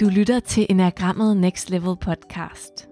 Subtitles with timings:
[0.00, 2.88] Du lytter til Enagrammet Next Level podcast.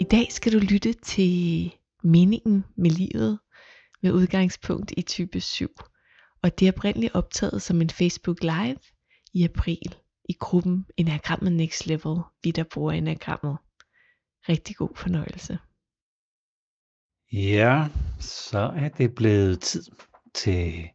[0.00, 3.38] I dag skal du lytte til meningen med livet
[4.02, 5.68] med udgangspunkt i type 7.
[6.42, 8.78] Og det er oprindeligt optaget som en Facebook Live
[9.34, 9.94] i april
[10.28, 13.58] i gruppen Enagrammet Next Level, vi der bruger Enagrammet.
[14.48, 15.58] Rigtig god fornøjelse.
[17.32, 17.88] Ja,
[18.20, 19.84] så er det blevet tid
[20.34, 20.88] til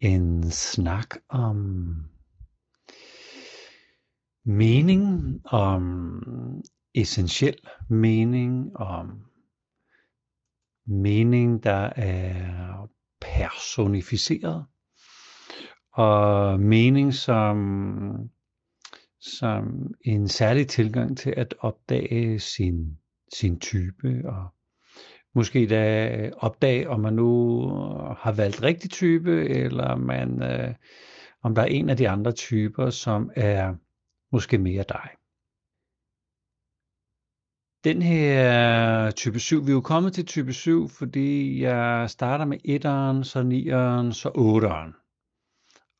[0.00, 1.94] en snak om
[4.48, 6.22] mening, om
[6.94, 7.56] essentiel
[7.88, 9.20] mening, om
[10.86, 12.88] mening, der er
[13.20, 14.64] personificeret,
[15.92, 18.30] og mening som,
[19.20, 22.98] som en særlig tilgang til at opdage sin,
[23.34, 24.48] sin type, og
[25.34, 27.60] måske da opdage, om man nu
[28.18, 30.74] har valgt rigtig type, eller man, øh,
[31.42, 33.74] om der er en af de andre typer, som er
[34.32, 35.08] måske mere dig.
[37.84, 42.58] Den her type 7, vi er jo kommet til type 7, fordi jeg starter med
[42.58, 45.04] 1'eren, så 9'eren, så 8'eren.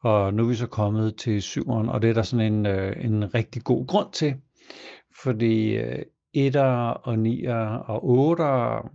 [0.00, 3.04] Og nu er vi så kommet til 7'eren, og det er der sådan en, øh,
[3.04, 4.40] en rigtig god grund til.
[5.22, 6.02] Fordi øh,
[6.36, 8.88] 1'er og 9'er og 8'er,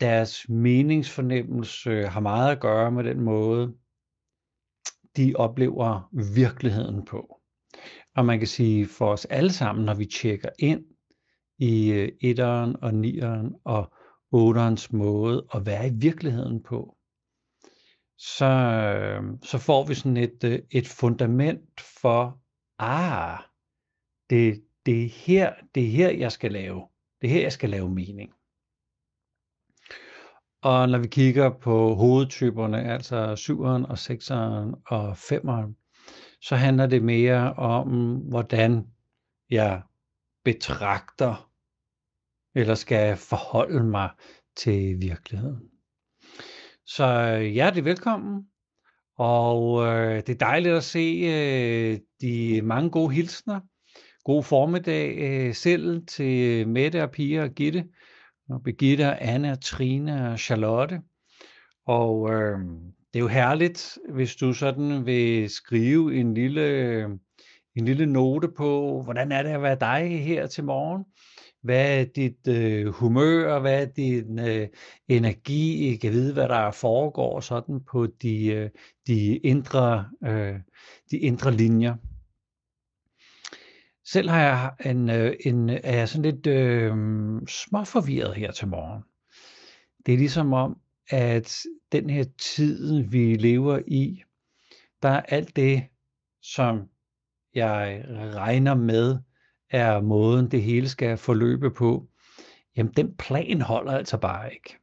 [0.00, 3.74] deres meningsfornemmelse har meget at gøre med den måde,
[5.16, 7.41] de oplever virkeligheden på.
[8.16, 10.84] Og man kan sige for os alle sammen, når vi tjekker ind
[11.58, 13.92] i øh, etteren og nieren og
[14.32, 16.96] otterens måde at være i virkeligheden på,
[18.18, 22.40] så, øh, så får vi sådan et, øh, et fundament for,
[22.78, 23.38] ah,
[24.30, 26.88] det, det, er her, det er her, jeg skal lave.
[27.20, 28.32] Det er her, jeg skal lave mening.
[30.62, 35.81] Og når vi kigger på hovedtyperne, altså 7'eren og 6'eren og 5'eren,
[36.42, 38.86] så handler det mere om, hvordan
[39.50, 39.82] jeg
[40.44, 41.50] betragter
[42.54, 44.10] eller skal forholde mig
[44.56, 45.60] til virkeligheden.
[46.86, 48.46] Så øh, hjertelig velkommen,
[49.16, 53.60] og øh, det er dejligt at se øh, de mange gode hilsner.
[54.24, 57.84] God formiddag øh, selv til øh, Mette og Pia og Gitte,
[58.48, 61.02] og Birgitte, Anna, Trine og Charlotte.
[61.86, 62.58] Og øh,
[63.12, 67.04] det er jo herligt, hvis du sådan vil skrive en lille,
[67.76, 71.04] en lille note på, hvordan er det at være dig her til morgen?
[71.62, 74.68] Hvad er dit øh, humør, hvad er din øh,
[75.08, 75.90] energi?
[75.90, 78.70] Jeg kan vide, hvad der foregår sådan på de, øh,
[79.06, 80.54] de, indre, øh,
[81.10, 81.94] de indre linjer.
[84.04, 86.92] Selv har jeg en, øh, en, er jeg sådan lidt øh,
[87.48, 89.02] småforvirret her til morgen.
[90.06, 90.76] Det er ligesom om,
[91.12, 91.62] at
[91.92, 94.22] den her tid, vi lever i,
[95.02, 95.86] der er alt det,
[96.42, 96.88] som
[97.54, 99.18] jeg regner med,
[99.70, 102.08] er måden, det hele skal forløbe på,
[102.76, 104.78] jamen den plan holder altså bare ikke.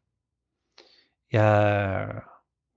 [1.31, 2.21] Jeg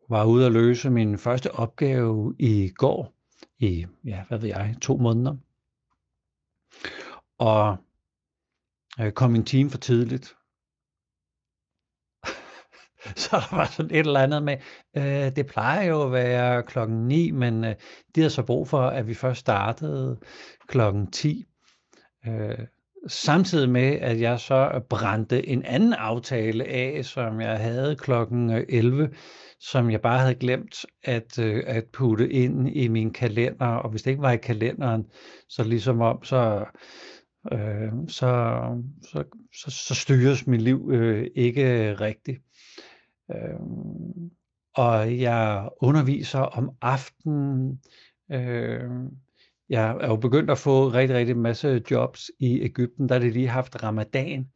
[0.09, 3.15] var ude at løse min første opgave i går,
[3.59, 5.37] i, ja, hvad ved jeg, to måneder.
[7.39, 7.77] Og
[8.99, 10.35] jeg kom en time for tidligt.
[13.17, 14.57] så der var sådan et eller andet med,
[14.97, 17.75] øh, det plejer jo at være klokken 9, men øh,
[18.15, 20.19] de havde så brug for, at vi først startede
[20.69, 21.45] klokken 10.
[22.27, 22.59] Øh,
[23.07, 28.65] samtidig med, at jeg så brændte en anden aftale af, som jeg havde klokken øh,
[28.69, 29.11] 11,
[29.61, 34.03] som jeg bare havde glemt at, øh, at putte ind i min kalender, og hvis
[34.03, 35.05] det ikke var i kalenderen,
[35.49, 36.65] så ligesom om, så,
[37.53, 38.57] øh, så,
[39.03, 39.25] så,
[39.55, 42.43] så, så styres mit liv øh, ikke rigtigt.
[43.34, 43.60] Øh,
[44.75, 47.81] og jeg underviser om aftenen.
[48.32, 48.91] Øh,
[49.69, 53.09] jeg er jo begyndt at få rigtig, rigtig masse jobs i Ægypten.
[53.09, 54.47] Der det lige haft ramadan,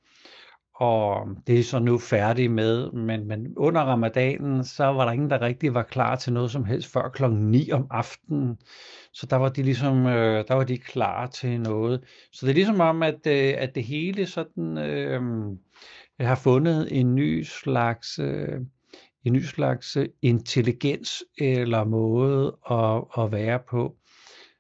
[0.75, 5.31] og det er så nu færdig med, men, men under ramadanen, så var der ingen,
[5.31, 7.31] der rigtig var klar til noget som helst før kl.
[7.31, 8.59] 9 om aftenen.
[9.13, 12.05] Så der var de ligesom, øh, der var de klar til noget.
[12.33, 15.23] Så det er ligesom om, at, øh, at det hele sådan, øh,
[16.21, 18.61] har fundet en ny slags, øh,
[19.25, 23.97] en ny slags øh, intelligens eller måde at, at være på.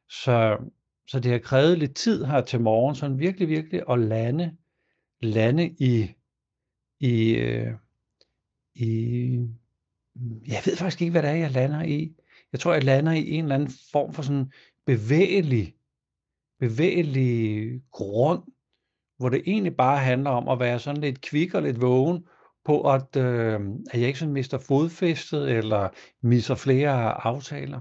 [0.08, 0.58] Så,
[1.06, 4.56] så det har krævet lidt tid her til morgen, sådan virkelig, virkelig at lande,
[5.20, 6.14] lande i,
[7.00, 7.73] i, øh,
[8.75, 8.88] i,
[10.47, 12.14] jeg ved faktisk ikke, hvad det er, jeg lander i.
[12.53, 14.53] Jeg tror, jeg lander i en eller anden form for sådan
[14.87, 15.75] bevægelig,
[16.61, 18.43] bevægelig grund,
[19.18, 22.24] hvor det egentlig bare handler om at være sådan lidt kvik og lidt vågen,
[22.64, 23.60] på at, øh,
[23.90, 25.88] at jeg ikke sådan mister fodfæstet eller
[26.22, 27.80] misser flere aftaler.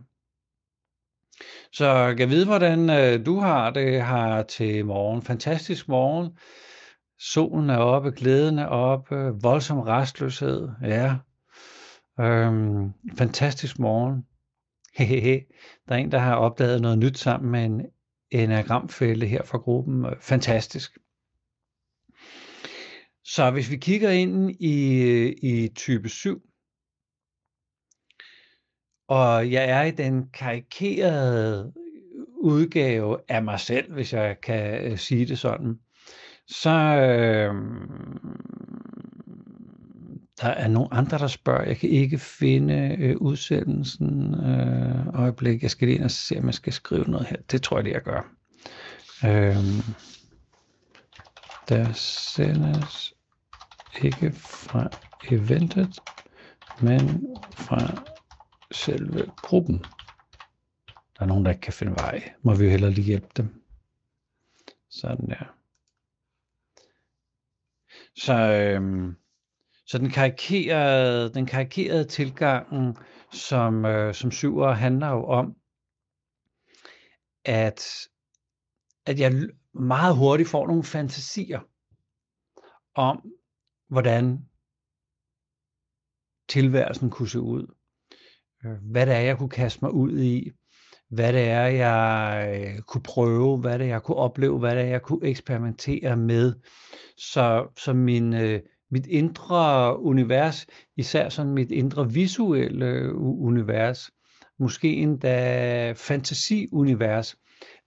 [1.71, 5.21] Så jeg ved, hvordan øh, du har det her til morgen.
[5.21, 6.37] Fantastisk morgen.
[7.19, 10.69] Solen er oppe, glæden er oppe, voldsom restløshed.
[10.81, 11.15] Ja.
[12.19, 14.25] Øhm, fantastisk morgen.
[14.95, 15.45] Hehehe.
[15.87, 17.81] Der er en, der har opdaget noget nyt sammen med en
[18.31, 20.05] enagramfælde her fra gruppen.
[20.21, 20.97] Fantastisk.
[23.25, 26.41] Så hvis vi kigger ind i, i type 7,
[29.07, 31.73] og jeg er i den karikerede
[32.41, 35.79] udgave af mig selv, hvis jeg kan øh, sige det sådan,
[36.47, 37.53] så øh,
[40.41, 41.67] der er nogle andre, der spørger.
[41.67, 44.33] Jeg kan ikke finde øh, udsendelsen.
[44.45, 47.37] Øh, øjeblik, jeg skal lige ind og se, om jeg skal skrive noget her.
[47.51, 48.31] Det tror jeg, det jeg gør.
[49.25, 49.55] Øh,
[51.69, 53.14] der sendes
[54.03, 54.89] ikke fra
[55.31, 55.99] eventet,
[56.81, 56.99] men
[57.51, 58.03] fra
[58.71, 59.85] selve gruppen.
[61.17, 62.33] Der er nogen, der ikke kan finde vej.
[62.41, 63.63] Må vi jo hellere lige hjælpe dem.
[64.89, 65.55] Sådan der.
[68.15, 69.15] Så, øhm,
[69.85, 72.97] så den karikerede, den karikerede tilgangen
[73.31, 75.55] som, øh, som syver handler jo om,
[77.45, 78.07] at,
[79.05, 81.59] at jeg meget hurtigt får nogle fantasier
[82.95, 83.31] om,
[83.89, 84.39] hvordan
[86.49, 87.75] tilværelsen kunne se ud.
[88.65, 90.51] Øh, hvad det er, jeg kunne kaste mig ud i.
[91.09, 93.57] Hvad det er, jeg øh, kunne prøve.
[93.57, 94.59] Hvad det er, jeg kunne opleve.
[94.59, 96.53] Hvad det er, jeg kunne eksperimentere med.
[97.17, 98.61] Så, så min, øh,
[98.91, 100.67] mit indre univers,
[100.97, 104.11] især sådan mit indre visuelle univers,
[104.59, 107.37] måske endda fantasiunivers,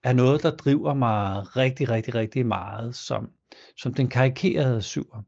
[0.03, 3.31] er noget, der driver mig rigtig, rigtig, rigtig meget som,
[3.77, 5.23] som den karikerede syver.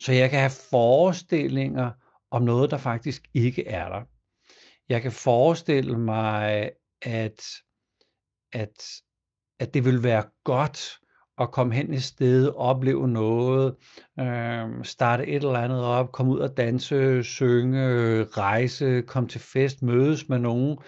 [0.00, 1.90] Så jeg kan have forestillinger
[2.30, 4.02] om noget, der faktisk ikke er der.
[4.88, 6.70] Jeg kan forestille mig,
[7.02, 7.44] at,
[8.52, 8.84] at,
[9.60, 10.98] at det vil være godt
[11.38, 13.74] at komme hen et sted, opleve noget,
[14.20, 19.82] øh, starte et eller andet op, komme ud og danse, synge, rejse, komme til fest,
[19.82, 20.78] mødes med nogen.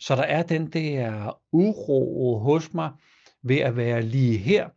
[0.00, 2.90] Så der er den der uro hos mig
[3.42, 4.68] ved at være lige her.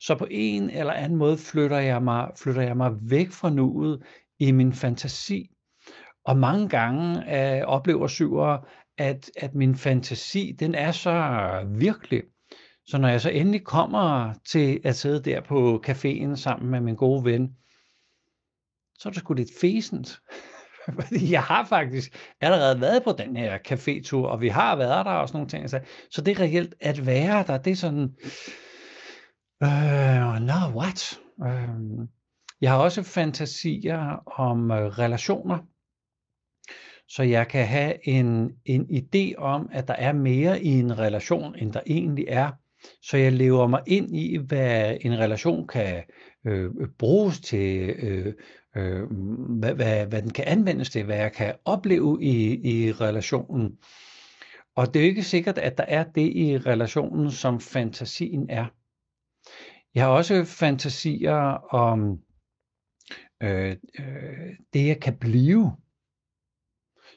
[0.00, 4.02] Så på en eller anden måde flytter jeg mig, flytter jeg mig væk fra nuet
[4.38, 5.50] i min fantasi.
[6.24, 8.58] Og mange gange øh, oplever syver,
[8.98, 12.22] at, at min fantasi, den er så virkelig.
[12.86, 16.96] Så når jeg så endelig kommer til at sidde der på caféen sammen med min
[16.96, 17.56] gode ven,
[18.98, 20.20] så er det sgu lidt fæsent.
[21.00, 25.12] Fordi jeg har faktisk allerede været på den her cafétur, og vi har været der
[25.12, 25.70] og sådan nogle ting.
[25.70, 25.80] Så,
[26.10, 28.16] så det er reelt at være der, det er sådan,
[29.62, 31.20] øh, no, what?
[31.46, 32.08] Øh,
[32.60, 35.58] jeg har også fantasier om øh, relationer,
[37.08, 41.56] så jeg kan have en, en idé om, at der er mere i en relation,
[41.56, 42.50] end der egentlig er.
[43.02, 46.02] Så jeg lever mig ind i, hvad en relation kan
[46.46, 48.34] øh, bruges til, øh,
[48.76, 49.02] øh,
[49.58, 53.78] hvad, hvad, hvad den kan anvendes til, hvad jeg kan opleve i, i relationen.
[54.76, 58.66] Og det er jo ikke sikkert, at der er det i relationen, som fantasien er.
[59.94, 61.34] Jeg har også fantasier
[61.74, 62.18] om
[63.42, 65.76] øh, øh, det, jeg kan blive.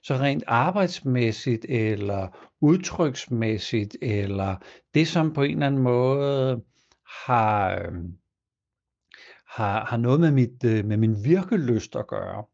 [0.04, 4.56] Så rent arbejdsmæssigt eller udtryksmæssigt, eller
[4.94, 6.64] det, som på en eller anden måde
[7.26, 7.94] har, øh,
[9.48, 12.46] har, har noget med, mit, øh, med min virkelyst at gøre,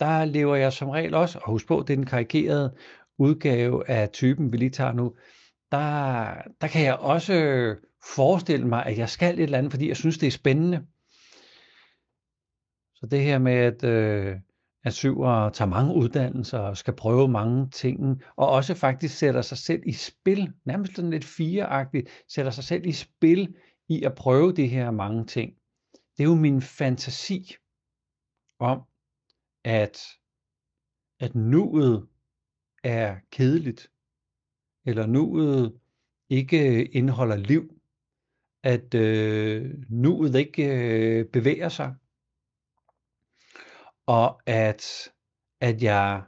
[0.00, 2.76] der lever jeg som regel også, og husk på, det er den karikerede
[3.18, 5.14] udgave af typen, vi lige tager nu,
[5.72, 6.26] der,
[6.60, 7.34] der kan jeg også
[8.14, 10.86] forestille mig, at jeg skal et eller andet, fordi jeg synes, det er spændende.
[12.94, 14.36] Så det her med, at øh,
[14.86, 19.58] at syver tager mange uddannelser og skal prøve mange ting, og også faktisk sætter sig
[19.58, 23.54] selv i spil, nærmest sådan lidt fireagtigt, sætter sig selv i spil
[23.88, 25.54] i at prøve de her mange ting.
[25.92, 27.54] Det er jo min fantasi
[28.58, 28.82] om,
[29.64, 30.02] at,
[31.20, 32.08] at nuet
[32.84, 33.90] er kedeligt,
[34.84, 35.80] eller nuet
[36.28, 37.75] ikke indeholder liv,
[38.74, 41.94] at øh, nuet ikke øh, bevæger sig,
[44.06, 44.82] og at,
[45.60, 46.24] at jeg,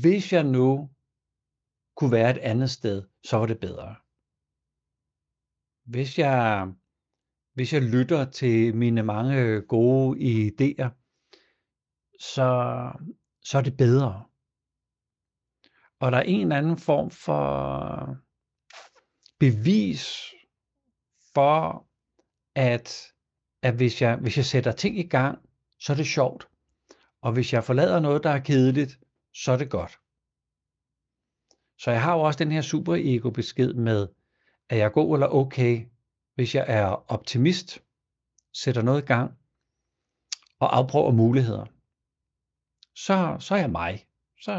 [0.00, 0.90] hvis jeg nu
[1.96, 3.96] kunne være et andet sted, så var det bedre.
[5.84, 6.68] Hvis jeg,
[7.54, 10.90] hvis jeg lytter til mine mange gode idéer,
[12.20, 12.48] så,
[13.42, 14.24] så er det bedre.
[16.00, 17.48] Og der er en eller anden form for
[19.40, 20.37] bevis
[21.38, 21.86] for,
[22.54, 23.12] at,
[23.62, 25.38] at hvis, jeg, hvis jeg sætter ting i gang,
[25.80, 26.48] så er det sjovt.
[27.22, 29.00] Og hvis jeg forlader noget, der er kedeligt,
[29.34, 29.98] så er det godt.
[31.78, 34.08] Så jeg har jo også den her super ego besked med,
[34.68, 35.86] er jeg god eller okay,
[36.34, 37.82] hvis jeg er optimist,
[38.52, 39.32] sætter noget i gang
[40.58, 41.64] og afprøver muligheder.
[42.94, 44.06] Så, så er jeg mig.
[44.40, 44.52] Så,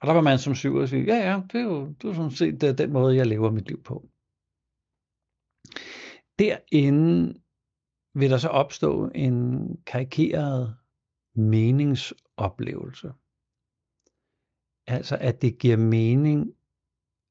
[0.00, 2.14] og der var man som syv og sige, ja ja, det er jo, det er
[2.14, 4.10] sådan set det, den måde, jeg lever mit liv på.
[6.40, 7.40] Derinde
[8.14, 10.76] vil der så opstå en karikeret
[11.34, 13.12] meningsoplevelse.
[14.86, 16.54] Altså at det giver mening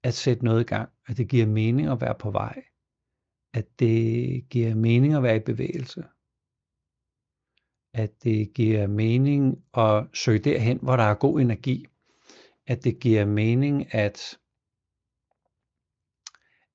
[0.03, 2.63] at sætte noget i gang, at det giver mening at være på vej,
[3.53, 6.03] at det giver mening at være i bevægelse,
[7.93, 11.85] at det giver mening at søge derhen, hvor der er god energi,
[12.67, 14.38] at det giver mening at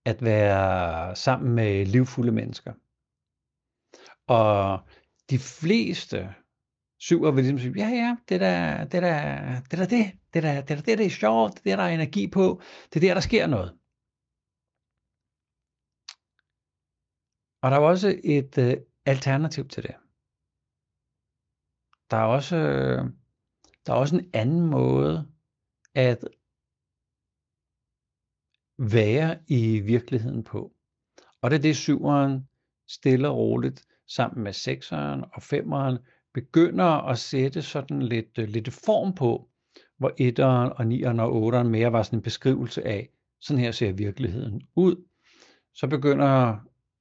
[0.04, 2.72] at være sammen med livfulde mennesker.
[4.26, 4.80] Og
[5.30, 6.34] de fleste
[6.98, 10.60] syver vil ligesom sige, ja ja, det der, det der, det der det, det der,
[10.60, 13.14] det der, det der er sjovt, det der, der er energi på, det er der,
[13.14, 13.78] der sker noget.
[17.62, 19.94] Og der er også et øh, alternativ til det.
[22.10, 23.04] Der er også, øh,
[23.86, 25.32] der er også en anden måde
[25.94, 26.24] at
[28.78, 30.72] være i virkeligheden på.
[31.42, 32.48] Og det er det syveren
[32.88, 35.98] stille og roligt sammen med sekseren og femeren
[36.34, 39.48] begynder at sætte sådan lidt, øh, lidt form på,
[39.98, 43.08] hvor etteren og nieren og otteren mere var sådan en beskrivelse af,
[43.40, 44.96] sådan her ser virkeligheden ud.
[45.74, 46.56] Så begynder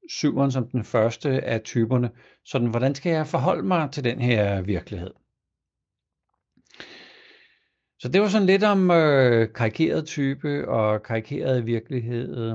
[0.10, 2.12] syveren som den første af typerne,
[2.46, 5.12] sådan hvordan skal jeg forholde mig til den her virkelighed?
[8.04, 12.52] Så det var sådan lidt om øh, karikeret type og karikeret virkelighed.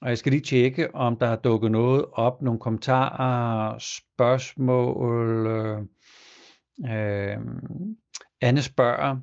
[0.00, 5.46] Og jeg skal lige tjekke, om der er dukket noget op, nogle kommentarer, spørgsmål.
[5.46, 5.78] Øh,
[6.84, 7.38] øh,
[8.40, 9.16] Anne spørger,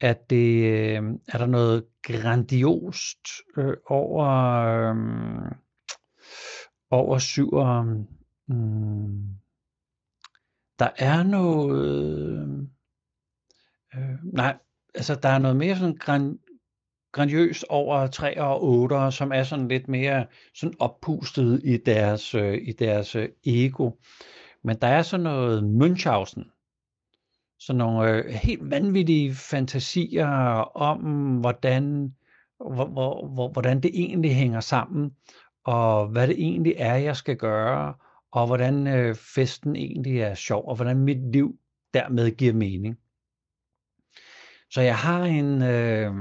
[0.00, 4.28] at det, øh, er der noget grandiost øh, over,
[4.90, 5.52] øh,
[6.90, 7.82] over syver?
[8.48, 9.28] Mm,
[10.78, 12.42] der er noget...
[12.42, 12.79] Øh,
[13.94, 14.56] Øh, nej,
[14.94, 16.38] altså der er noget mere sådan grand,
[17.12, 22.58] grandiøst over 3 og 8, som er sådan lidt mere sådan oppustet i deres, øh,
[22.62, 23.90] i deres øh, ego.
[24.64, 26.42] Men der er sådan noget Münchhausen,
[27.58, 30.26] sådan nogle øh, helt vanvittige fantasier
[30.76, 31.00] om,
[31.40, 32.14] hvordan,
[32.58, 35.10] hvor, hvor, hvor, hvordan det egentlig hænger sammen,
[35.64, 37.94] og hvad det egentlig er, jeg skal gøre,
[38.32, 41.58] og hvordan øh, festen egentlig er sjov, og hvordan mit liv
[41.94, 42.98] dermed giver mening.
[44.70, 46.14] Så jeg har en, øh,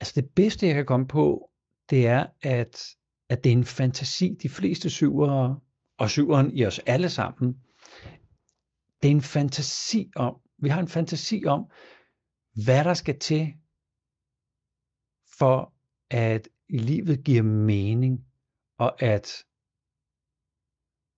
[0.00, 1.50] Altså det bedste, jeg kan komme på,
[1.90, 2.96] det er, at,
[3.28, 5.60] at det er en fantasi, de fleste syvere,
[5.98, 7.54] og syveren i os alle sammen,
[9.02, 11.70] det er en fantasi om, vi har en fantasi om,
[12.64, 13.54] hvad der skal til,
[15.38, 15.74] for
[16.10, 18.24] at i livet giver mening,
[18.78, 19.44] og at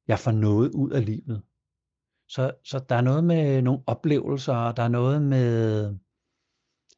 [0.08, 1.42] jeg får noget ud af livet.
[2.30, 5.99] Så, så der er noget med nogle oplevelser, der er noget med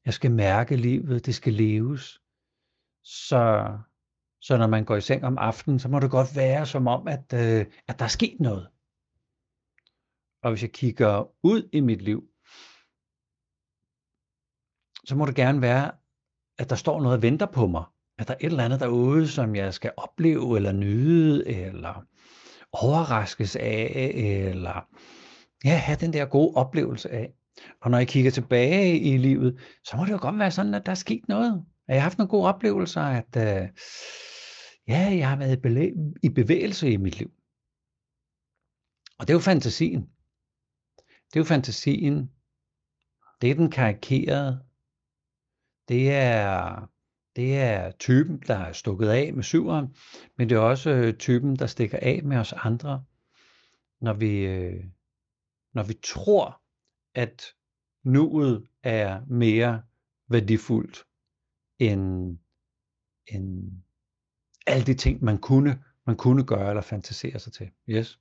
[0.05, 2.21] jeg skal mærke livet, det skal leves.
[3.05, 3.73] Så,
[4.41, 7.09] så når man går i seng om aftenen, så må det godt være som om,
[7.09, 8.69] at, øh, at der er sket noget.
[10.43, 12.23] Og hvis jeg kigger ud i mit liv,
[15.05, 15.93] så må det gerne være,
[16.59, 17.85] at der står noget og venter på mig.
[18.19, 22.07] At der er et eller andet derude, som jeg skal opleve, eller nyde, eller
[22.73, 24.89] overraskes af, eller
[25.65, 27.33] ja, have den der gode oplevelse af.
[27.81, 30.87] Og når jeg kigger tilbage i livet, så må det jo godt være sådan, at
[30.87, 31.65] der er sket noget.
[31.89, 33.69] At jeg har haft nogle gode oplevelser, at uh,
[34.89, 35.93] ja, jeg har været
[36.23, 37.31] i bevægelse i mit liv.
[39.19, 40.01] Og det er jo fantasien.
[41.07, 42.31] Det er jo fantasien.
[43.41, 44.63] Det er den karikerede.
[45.89, 46.89] Det er,
[47.37, 49.97] det er typen, der er stukket af med syveren,
[50.39, 53.05] men det er også øh, typen, der stikker af med os andre,
[54.01, 54.85] når vi, øh,
[55.75, 56.63] når vi tror,
[57.15, 57.43] at
[58.05, 59.83] nuet er mere
[60.29, 61.05] værdifuldt
[61.79, 62.39] end,
[63.27, 63.73] end
[64.67, 67.71] alle de ting, man kunne, man kunne gøre eller fantasere sig til.
[67.89, 68.19] Yes.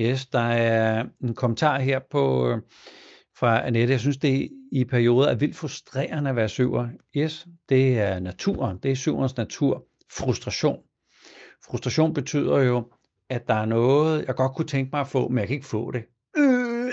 [0.00, 2.62] Yes, der er en kommentar her på øh,
[3.36, 3.92] fra Annette.
[3.92, 6.88] Jeg synes, det i perioder er vildt frustrerende at være syver.
[7.16, 8.78] Yes, det er naturen.
[8.78, 9.86] Det er syverens natur.
[10.10, 10.84] Frustration.
[11.64, 12.92] Frustration betyder jo,
[13.28, 15.66] at der er noget, jeg godt kunne tænke mig at få, men jeg kan ikke
[15.66, 16.04] få det.
[16.36, 16.92] Øh,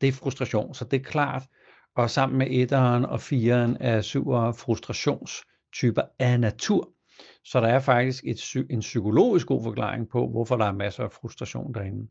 [0.00, 1.42] det er frustration, så det er klart.
[1.94, 6.92] Og sammen med etteren og fireren er syvere frustrationstyper af natur.
[7.44, 11.12] Så der er faktisk et, en psykologisk god forklaring på, hvorfor der er masser af
[11.12, 12.08] frustration derinde.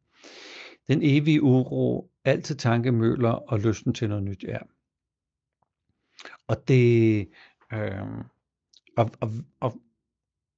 [0.87, 4.57] Den evige uro altid tankemøller og lysten til noget nyt, ja.
[6.47, 7.27] Og det,
[7.73, 7.91] øh,
[8.97, 9.77] og, og, og,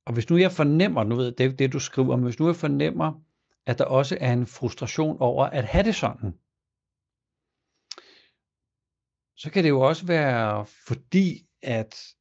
[0.06, 2.48] og hvis nu jeg fornemmer, nu ved jeg, det, det du skriver, men hvis nu
[2.48, 3.22] jeg fornemmer,
[3.66, 6.32] at der også er en frustration over at have det sådan,
[9.38, 12.16] så kan det jo også være fordi, at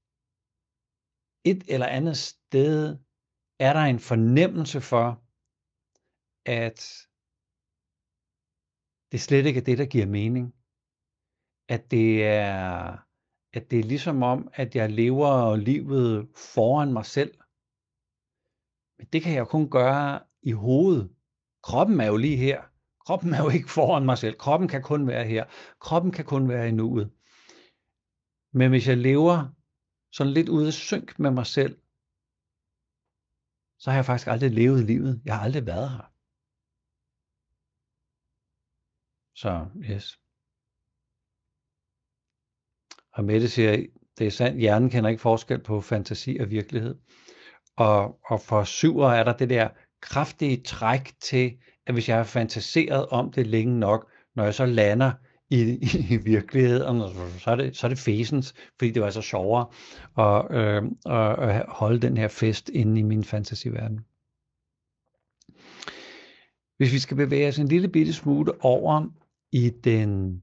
[1.44, 2.98] et eller andet sted
[3.58, 5.22] er der en fornemmelse for,
[6.50, 6.80] at
[9.12, 10.54] det slet ikke er det, der giver mening.
[11.68, 12.98] At det er,
[13.52, 17.41] at det er ligesom om, at jeg lever livet foran mig selv.
[19.02, 21.16] Men det kan jeg kun gøre i hovedet.
[21.62, 22.62] Kroppen er jo lige her.
[23.06, 24.38] Kroppen er jo ikke foran mig selv.
[24.38, 25.44] Kroppen kan kun være her.
[25.80, 27.12] Kroppen kan kun være i nuet.
[28.52, 29.48] Men hvis jeg lever
[30.12, 31.78] sådan lidt ude af synk med mig selv,
[33.78, 35.22] så har jeg faktisk aldrig levet livet.
[35.24, 36.12] Jeg har aldrig været her.
[39.34, 40.20] Så, yes.
[43.12, 43.86] Og Mette siger,
[44.18, 46.98] det er sandt, hjernen kender ikke forskel på fantasi og virkelighed.
[47.76, 49.68] Og, og for syver er der det der
[50.00, 54.66] kraftige træk til, at hvis jeg har fantaseret om det længe nok, når jeg så
[54.66, 55.12] lander
[55.50, 55.60] i,
[56.10, 57.00] i, virkeligheden,
[57.38, 59.66] så er, det, så er det fæsens, fordi det var så sjovere
[60.18, 64.00] at, øh, at holde den her fest inde i min fantasiverden.
[66.76, 69.06] Hvis vi skal bevæge os en lille bitte smule over
[69.52, 70.42] i den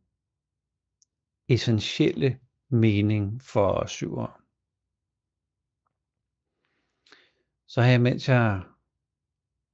[1.50, 2.40] essentielle
[2.72, 4.42] mening for syver,
[7.70, 8.62] så har jeg, mens jeg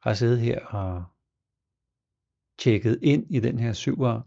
[0.02, 1.04] har siddet her og
[2.58, 4.22] tjekket ind i den her syver,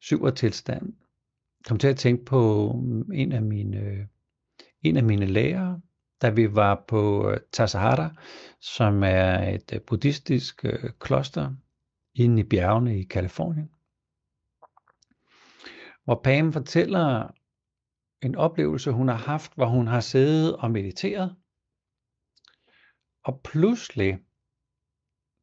[0.00, 0.92] syver tilstand,
[1.64, 4.06] kom til at tænke på mm, en af mine, øh,
[4.82, 5.80] en af mine lærere,
[6.22, 8.14] da vi var på øh, Tassahara,
[8.60, 10.64] som er et øh, buddhistisk
[11.00, 11.54] kloster
[12.14, 13.70] inde i bjergene i Kalifornien.
[16.04, 17.28] Hvor Pam fortæller
[18.22, 21.36] en oplevelse, hun har haft, hvor hun har siddet og mediteret,
[23.24, 24.18] og pludselig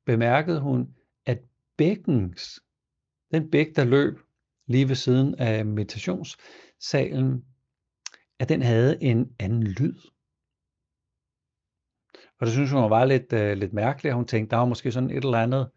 [0.06, 1.40] bemærkede hun, at
[1.78, 2.60] bækkens,
[3.32, 4.20] den bæk, der løb
[4.68, 7.46] lige ved siden af meditationssalen,
[8.40, 9.96] at den havde en anden lyd.
[12.40, 14.16] Og det synes hun var lidt, uh, lidt mærkeligt.
[14.16, 15.72] Hun tænkte, der var måske sådan et eller andet,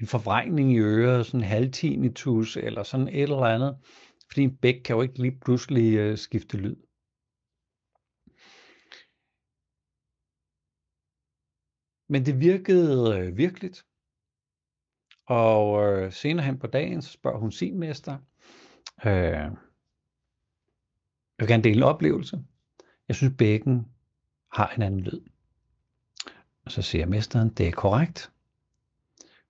[0.00, 3.78] en forvrængning i øret, sådan en halvtinitus eller sådan et eller andet.
[4.28, 6.76] Fordi en bæk kan jo ikke lige pludselig uh, skifte lyd.
[12.08, 13.86] Men det virkede øh, virkeligt.
[15.26, 18.18] Og øh, senere hen på dagen, så spørger hun sin mester,
[19.06, 19.52] øh, jeg
[21.38, 22.44] vil gerne dele en oplevelse.
[23.08, 23.86] Jeg synes, bækken
[24.52, 25.20] har en anden lyd.
[26.64, 28.32] Og så siger mesteren, det er korrekt.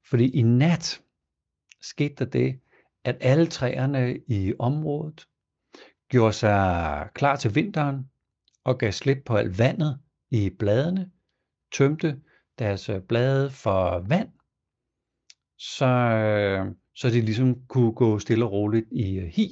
[0.04, 1.02] Fordi i nat
[1.80, 2.60] skete der det,
[3.04, 5.28] at alle træerne i området
[6.08, 8.10] gjorde sig klar til vinteren
[8.64, 11.10] og gav slip på alt vandet i bladene,
[11.72, 12.20] tømte
[12.58, 14.32] deres øh, blade for vand,
[15.58, 19.48] så, øh, så de ligesom kunne gå stille og roligt i øh, hi,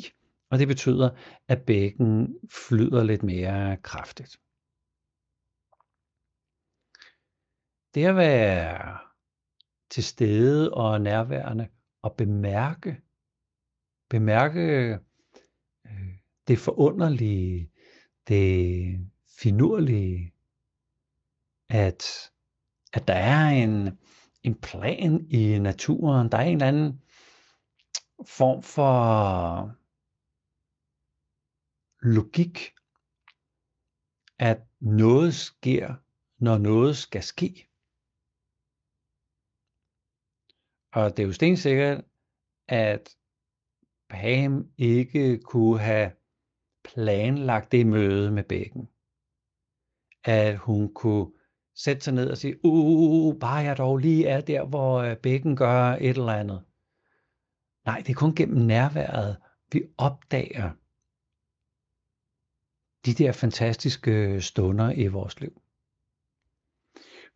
[0.51, 1.11] og det betyder,
[1.49, 2.37] at bækken
[2.69, 4.41] flyder lidt mere kraftigt.
[7.95, 8.99] Det at være
[9.91, 11.69] til stede og nærværende
[12.03, 13.01] og bemærke,
[14.11, 14.99] bemærke
[16.49, 17.71] det forunderlige,
[18.29, 19.11] det
[19.41, 20.35] finurlige,
[21.69, 22.03] at
[22.93, 23.99] at der er en,
[24.43, 26.33] en plan i naturen.
[26.33, 27.03] Der er en eller anden
[28.27, 29.83] form for
[32.03, 32.75] logik,
[34.39, 35.95] at noget sker,
[36.39, 37.69] når noget skal ske.
[40.93, 42.05] Og det er jo stensikkert,
[42.69, 43.17] at
[44.09, 46.13] Pam ikke kunne have
[46.85, 48.89] planlagt det møde med bækken.
[50.25, 51.33] At hun kunne
[51.75, 55.57] sætte sig ned og sige, uh, bare jeg dog lige er der, hvor øh, bækken
[55.57, 56.65] gør et eller andet.
[57.87, 59.37] Nej, det er kun gennem nærværet,
[59.73, 60.71] vi opdager
[63.07, 65.63] de der fantastiske øh, stunder i vores liv.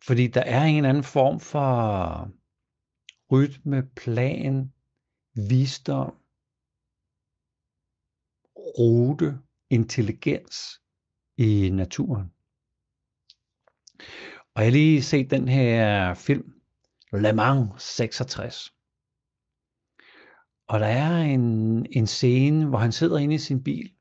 [0.07, 2.31] Fordi der er en anden form for
[3.31, 4.73] rytme, plan,
[5.49, 6.15] visdom,
[8.55, 10.81] rute, intelligens
[11.37, 12.36] i naturen.
[14.55, 16.53] Og jeg har lige set den her film,
[17.13, 18.73] Le Mans 66.
[20.67, 23.91] Og der er en, en scene, hvor han sidder inde i sin bil.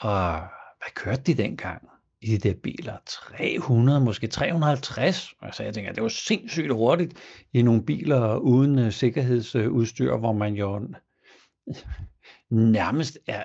[0.00, 0.38] Og
[0.78, 1.88] hvad kørte de dengang?
[2.24, 2.96] i de der biler.
[3.06, 5.34] 300, måske 350.
[5.42, 7.14] Altså jeg tænker, det var sindssygt hurtigt
[7.52, 10.88] i nogle biler uden uh, sikkerhedsudstyr, hvor man jo
[12.50, 13.44] nærmest er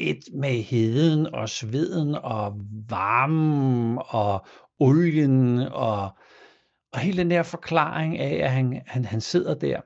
[0.00, 4.46] et med heden og sveden og varmen og
[4.78, 6.02] olien og,
[6.92, 9.80] og hele den der forklaring af, at han, han, han sidder der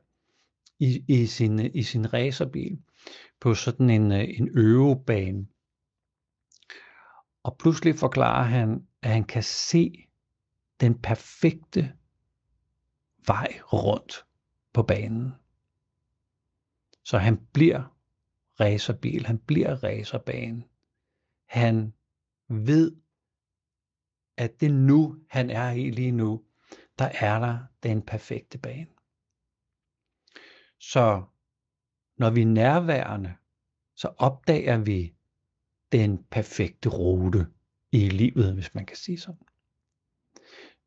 [0.78, 2.78] i, i, sin, i sin racerbil
[3.40, 5.46] på sådan en, en øvebane.
[7.42, 10.08] Og pludselig forklarer han, at han kan se
[10.80, 11.92] den perfekte
[13.26, 14.24] vej rundt
[14.72, 15.32] på banen.
[17.04, 17.93] Så han bliver
[18.60, 20.64] racerbil, han bliver racerbane.
[21.48, 21.94] Han
[22.48, 22.96] ved,
[24.36, 26.44] at det nu, han er i lige nu,
[26.98, 28.86] der er der den perfekte bane.
[30.80, 31.22] Så
[32.16, 33.34] når vi er nærværende,
[33.96, 35.14] så opdager vi
[35.92, 37.46] den perfekte rute
[37.92, 39.46] i livet, hvis man kan sige sådan.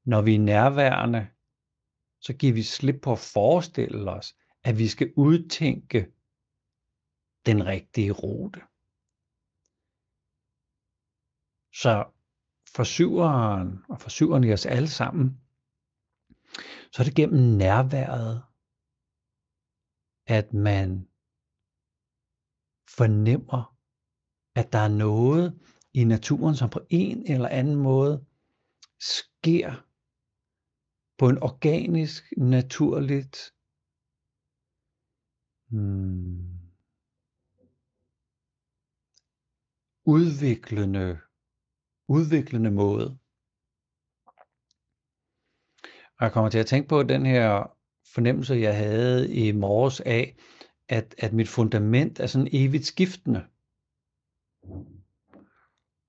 [0.06, 1.28] Når vi er nærværende,
[2.20, 6.12] så giver vi slip på at forestille os, at vi skal udtænke
[7.50, 8.60] den rigtige rute.
[11.82, 11.94] Så
[12.76, 15.42] for syveren, og for syveren i os alle sammen,
[16.92, 18.44] så er det gennem nærværet,
[20.38, 20.90] at man
[22.98, 23.78] fornemmer,
[24.56, 25.60] at der er noget
[25.94, 28.26] i naturen, som på en eller anden måde
[29.00, 29.70] sker
[31.18, 33.38] på en organisk, naturligt,
[35.72, 36.57] hmm,
[40.08, 41.20] udviklende,
[42.08, 43.18] udviklende måde.
[46.18, 47.78] Og jeg kommer til at tænke på den her
[48.14, 50.36] fornemmelse, jeg havde i morges af,
[50.90, 53.48] at, at mit fundament er sådan evigt skiftende.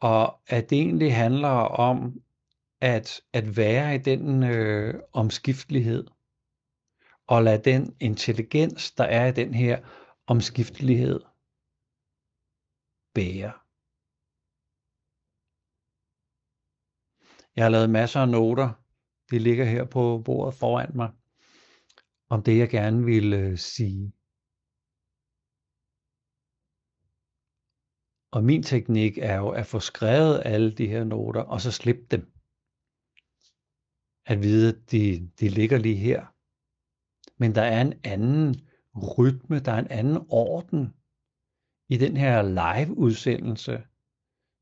[0.00, 1.58] Og at det egentlig handler
[1.88, 2.22] om
[2.80, 6.06] at, at være i den øh, omskiftelighed,
[7.26, 9.80] og lade den intelligens, der er i den her
[10.26, 11.20] omskiftelighed,
[13.14, 13.67] bære.
[17.58, 18.70] Jeg har lavet masser af noter.
[19.30, 21.10] Det ligger her på bordet foran mig.
[22.30, 24.12] Om det, jeg gerne vil øh, sige.
[28.32, 32.06] Og min teknik er jo at få skrevet alle de her noter, og så slippe
[32.10, 32.32] dem.
[34.26, 36.26] At vide, at de, de ligger lige her.
[37.40, 38.54] Men der er en anden
[39.18, 40.94] rytme, der er en anden orden
[41.88, 43.82] i den her live udsendelse,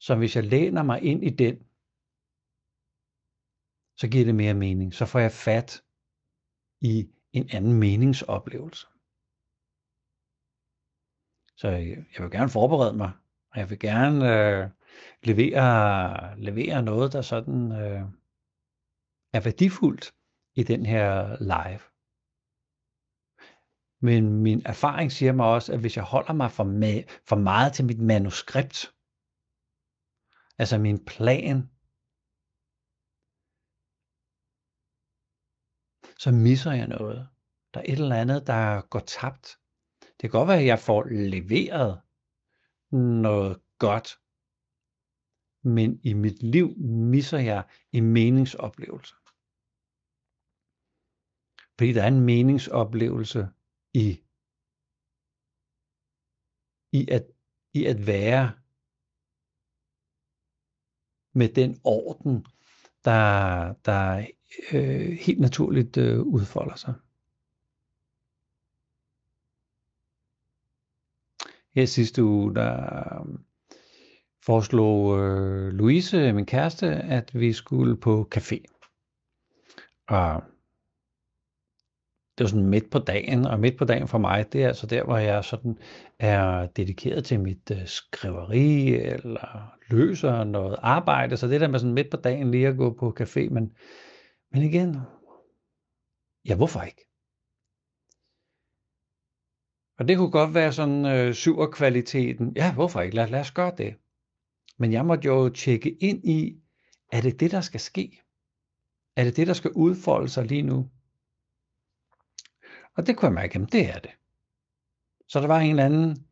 [0.01, 1.66] så hvis jeg læner mig ind i den,
[3.97, 4.95] så giver det mere mening.
[4.95, 5.83] Så får jeg fat
[6.81, 8.87] i en anden meningsoplevelse.
[11.57, 11.69] Så
[12.15, 13.13] jeg vil gerne forberede mig,
[13.51, 14.71] og jeg vil gerne øh,
[15.23, 18.03] levere, levere noget, der sådan øh,
[19.33, 20.15] er værdifuldt
[20.55, 21.81] i den her live.
[24.01, 27.73] Men min erfaring siger mig også, at hvis jeg holder mig for, ma- for meget
[27.73, 28.95] til mit manuskript,
[30.59, 31.71] altså min plan,
[36.19, 37.29] så misser jeg noget.
[37.75, 39.59] Der er et eller andet, der går tabt.
[40.01, 42.01] Det kan godt være, at jeg får leveret
[42.93, 44.09] noget godt,
[45.63, 46.79] men i mit liv
[47.15, 49.15] misser jeg en meningsoplevelse.
[51.79, 53.49] Fordi der er en meningsoplevelse
[53.95, 54.09] i,
[56.93, 57.25] i, at,
[57.75, 58.53] i at være
[61.35, 62.47] med den orden,
[63.05, 64.27] der, der
[64.73, 66.95] øh, helt naturligt øh, udfolder sig.
[71.75, 72.77] Her sidste uge, der
[73.21, 73.39] øh,
[74.47, 78.65] foreslog øh, Louise, min kæreste, at vi skulle på café.
[80.09, 80.43] Og
[82.39, 84.87] det var sådan midt på dagen, og midt på dagen for mig, det er altså
[84.87, 85.79] der, hvor jeg sådan
[86.19, 91.95] er dedikeret til mit øh, skriveri, eller løser noget arbejde, så det der med sådan
[91.95, 93.73] midt på dagen lige at gå på café, men
[94.51, 94.97] men igen,
[96.45, 97.07] ja hvorfor ikke?
[99.99, 102.53] Og det kunne godt være sådan øh, syverkvaliteten.
[102.57, 103.17] Ja, hvorfor ikke?
[103.17, 103.97] Lad, lad os gøre det.
[104.79, 106.61] Men jeg måtte jo tjekke ind i,
[107.13, 108.23] er det det, der skal ske?
[109.17, 110.91] Er det det, der skal udfolde sig lige nu?
[112.97, 114.11] Og det kunne jeg mærke, at det er det.
[115.29, 116.27] Så der var en eller anden,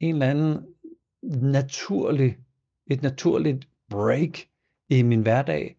[0.00, 0.74] en eller anden
[1.22, 2.38] naturlig,
[2.86, 4.38] et naturligt break
[4.88, 5.76] i min hverdag,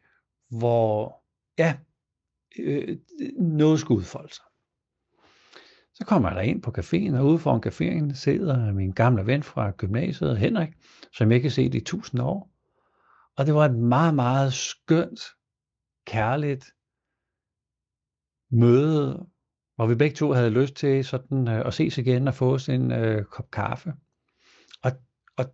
[0.49, 1.21] hvor
[1.57, 1.77] ja,
[2.59, 2.97] øh,
[3.39, 4.45] noget skulle udfolde sig.
[5.93, 9.71] Så kommer jeg ind på caféen, og ude foran caféen sidder min gamle ven fra
[9.71, 10.69] gymnasiet, Henrik,
[11.13, 12.51] som jeg ikke har set i tusind år.
[13.37, 15.21] Og det var et meget, meget skønt,
[16.05, 16.65] kærligt
[18.51, 19.27] møde,
[19.75, 22.69] hvor vi begge to havde lyst til sådan øh, at ses igen og få os
[22.69, 23.93] en øh, kop kaffe.
[24.83, 24.91] Og,
[25.37, 25.45] og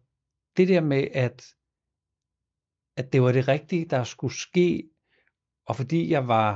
[0.58, 1.46] det der med, at,
[2.98, 4.90] at det var det rigtige, der skulle ske,
[5.72, 6.52] og fordi jeg var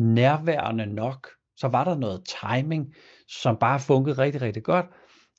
[0.00, 2.94] nærværende nok, så var der noget timing,
[3.28, 4.86] som bare funkede rigtig, rigtig godt,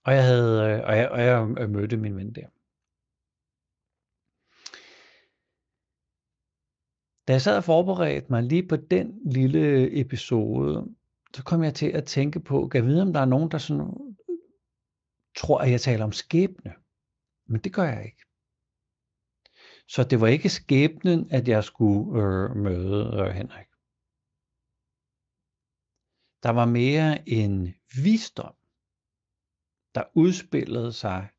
[0.05, 2.47] og jeg, havde, øh, og jeg, og jeg øh, mødte min ven der.
[7.27, 10.95] Da jeg sad og forberedte mig lige på den lille episode,
[11.35, 13.57] så kom jeg til at tænke på, kan jeg vide, om der er nogen, der
[13.57, 14.37] sådan, øh,
[15.37, 16.73] tror, at jeg taler om skæbne.
[17.47, 18.26] Men det gør jeg ikke.
[19.87, 23.67] Så det var ikke skæbnen, at jeg skulle øh, møde øh, Henrik.
[26.43, 27.73] Der var mere en
[28.03, 28.55] visdom,
[29.95, 31.29] der udspillede sig,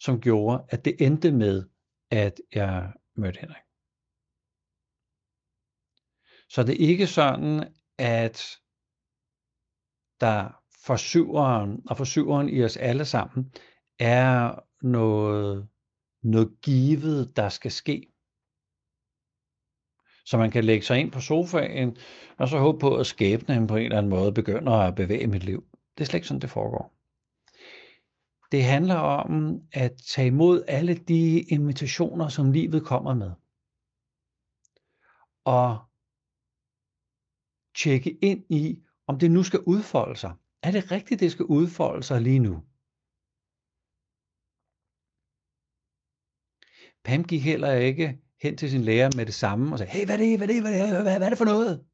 [0.00, 1.68] som gjorde, at det endte med,
[2.10, 3.62] at jeg mødte Henrik.
[6.48, 8.38] Så det er ikke sådan, at
[10.20, 13.52] der for syveren og for syveren i os alle sammen
[13.98, 15.68] er noget,
[16.22, 18.06] noget givet, der skal ske.
[20.24, 21.96] Så man kan lægge sig ind på sofaen,
[22.38, 25.44] og så håbe på, at skæbnen på en eller anden måde begynder at bevæge mit
[25.44, 25.64] liv.
[25.94, 26.94] Det er slet ikke sådan, det foregår.
[28.52, 33.30] Det handler om at tage imod alle de invitationer, som livet kommer med.
[35.44, 35.78] Og
[37.76, 40.32] tjekke ind i, om det nu skal udfolde sig.
[40.62, 42.62] Er det rigtigt, det skal udfolde sig lige nu?
[47.04, 50.14] Pam gik heller ikke hen til sin lærer med det samme og sagde, hey, hvad
[50.14, 51.86] er det, hvad er det, hvad er det, hvad er det for noget?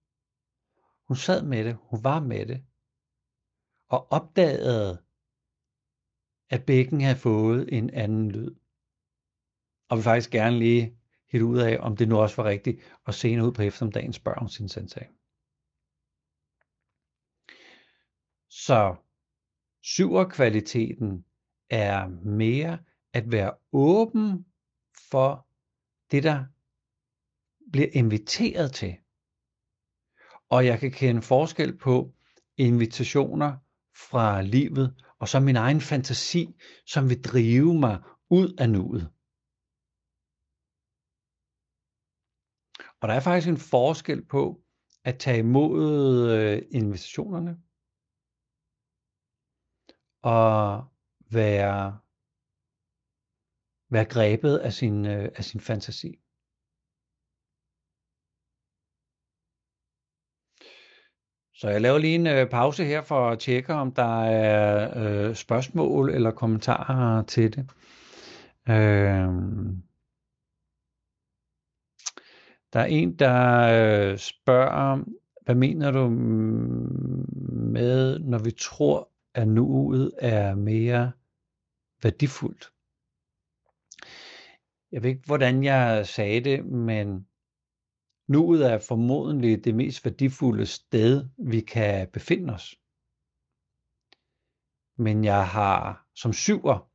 [1.09, 2.65] Hun sad med det, hun var med det,
[3.89, 5.03] og opdagede,
[6.51, 8.55] at bækken havde fået en anden lyd.
[9.89, 10.99] Og vil faktisk gerne lige
[11.33, 14.41] helt ud af, om det nu også var rigtigt, og senere ud på eftermiddagen spørger
[14.41, 15.03] hun sin sensei.
[18.49, 18.97] Så
[19.83, 21.25] syverkvaliteten
[21.71, 22.79] er mere
[23.13, 24.47] at være åben
[25.11, 25.47] for
[26.11, 26.45] det, der
[27.73, 28.97] bliver inviteret til.
[30.49, 32.15] Og jeg kan kende forskel på
[32.57, 33.59] invitationer
[34.09, 36.55] fra livet, og så min egen fantasi,
[36.87, 39.13] som vil drive mig ud af nuet.
[43.01, 44.63] Og der er faktisk en forskel på
[45.05, 47.63] at tage imod øh, invitationerne,
[50.23, 50.85] og
[51.31, 51.99] være,
[53.91, 56.19] være grebet af sin, øh, af sin fantasi.
[61.55, 64.93] Så jeg laver lige en øh, pause her for at tjekke, om der er
[65.29, 67.71] øh, spørgsmål eller kommentarer til det.
[68.69, 69.29] Øh,
[72.73, 73.61] der er en, der
[74.13, 75.05] øh, spørger,
[75.45, 76.09] hvad mener du
[77.73, 81.13] med, når vi tror, at nuet er mere
[82.03, 82.76] værdifuldt?
[84.93, 87.27] Jeg ved ikke, hvordan jeg sagde det, men
[88.29, 92.75] Nuet er formodentlig det mest værdifulde sted, vi kan befinde os.
[94.99, 96.91] Men jeg har som syver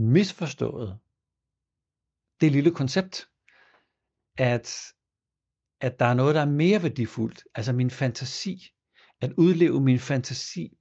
[0.00, 0.98] misforstået
[2.40, 3.28] det lille koncept,
[4.38, 4.66] at,
[5.80, 8.56] at der er noget, der er mere værdifuldt, altså min fantasi,
[9.20, 10.78] at udleve min fantasi.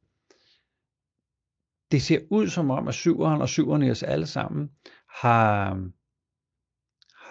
[1.92, 4.70] Det ser ud som om, at syveren og syveren i os alle sammen
[5.22, 5.76] har,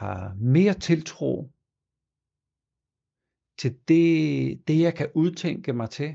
[0.01, 1.33] har mere tiltro
[3.59, 6.11] til det, det, jeg kan udtænke mig til,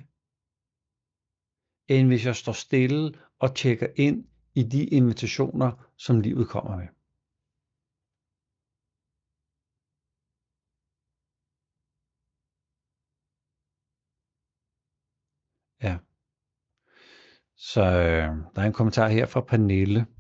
[1.88, 6.88] end hvis jeg står stille og tjekker ind i de invitationer, som livet kommer med.
[15.86, 15.98] Ja.
[17.56, 20.15] Så øh, der er en kommentar her fra Pernille.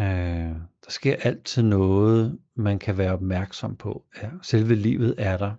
[0.00, 0.54] Øh,
[0.84, 4.06] der sker altid noget, man kan være opmærksom på.
[4.22, 5.54] Ja, selve livet er der.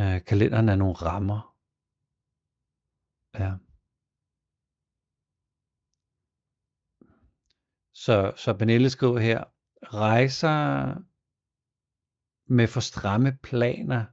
[0.00, 1.56] Øh, kalenderen er nogle rammer.
[3.34, 3.52] Ja.
[7.94, 9.44] Så, så Benelle skriver her,
[9.82, 10.58] rejser
[12.52, 14.04] med for stramme planer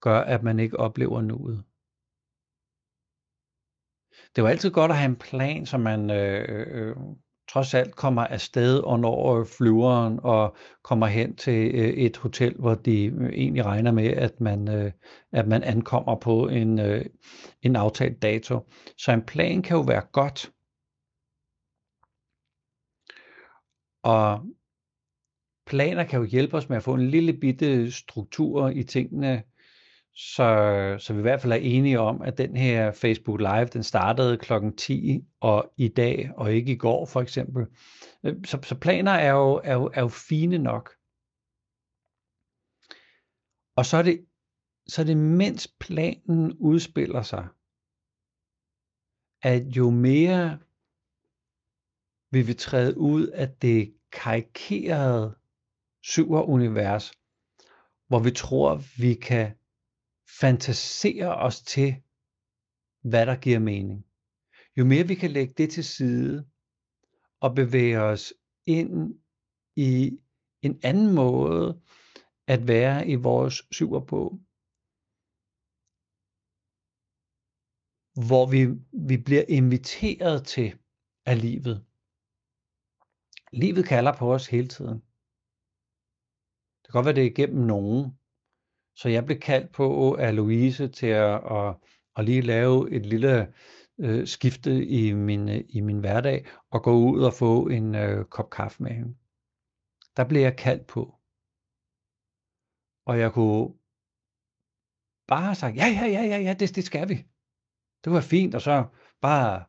[0.00, 1.64] gør, at man ikke oplever nuet.
[4.36, 6.96] Det er altid godt at have en plan, så man øh, øh, øh
[7.48, 12.74] trods alt kommer afsted og når flyveren og kommer hen til øh, et hotel, hvor
[12.74, 14.92] de øh, egentlig regner med, at man, øh,
[15.32, 16.78] at man ankommer på en,
[17.62, 18.60] en aftalt dato.
[18.98, 20.52] Så en plan kan jo være godt.
[24.02, 24.40] Og
[25.66, 29.42] planer kan jo hjælpe os med at få en lille bitte struktur i tingene,
[30.18, 33.82] så, så vi i hvert fald er enige om, at den her Facebook Live, den
[33.82, 37.66] startede klokken 10 og i dag, og ikke i går for eksempel.
[38.24, 40.90] Øh, så, så planer er jo, er, jo, er jo fine nok.
[43.76, 44.26] Og så er det,
[44.88, 47.48] så er det mens planen udspiller sig,
[49.42, 50.58] at jo mere
[52.30, 55.38] vi vil træde ud af det karikerede
[56.02, 57.12] syver-univers,
[58.08, 59.54] hvor vi tror, vi kan
[60.40, 62.02] fantasere os til,
[63.02, 64.06] hvad der giver mening.
[64.76, 66.48] Jo mere vi kan lægge det til side
[67.40, 68.34] og bevæge os
[68.66, 69.20] ind
[69.76, 70.18] i
[70.62, 71.82] en anden måde
[72.46, 74.40] at være i vores syver på,
[78.26, 78.66] hvor vi,
[79.08, 80.78] vi bliver inviteret til
[81.26, 81.86] af livet.
[83.52, 84.98] Livet kalder på os hele tiden.
[86.82, 88.18] Det kan godt være, det er igennem nogen.
[88.96, 91.74] Så jeg blev kaldt på af Louise til at, at,
[92.16, 93.52] at lige lave et lille
[94.00, 98.50] øh, skifte i min, i min hverdag og gå ud og få en øh, kop
[98.50, 99.16] kaffe med hende.
[100.16, 101.14] Der blev jeg kaldt på.
[103.06, 103.74] Og jeg kunne
[105.28, 107.24] bare have sagt, ja, ja, ja, ja, ja det, det skal vi.
[108.04, 108.84] Det var fint, og så
[109.20, 109.64] bare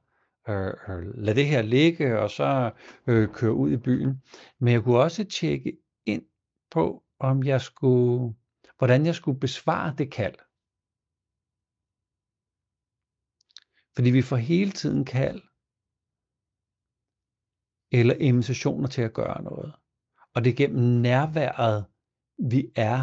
[0.50, 2.72] øh, øh, lade det her ligge, og så
[3.08, 4.24] øh, køre ud i byen.
[4.60, 6.24] Men jeg kunne også tjekke ind
[6.72, 8.36] på, om jeg skulle,
[8.78, 10.40] hvordan jeg skulle besvare det kald.
[13.96, 15.42] Fordi vi får hele tiden kald,
[17.92, 19.76] eller invitationer til at gøre noget.
[20.34, 21.86] Og det er gennem nærværet,
[22.52, 23.00] vi er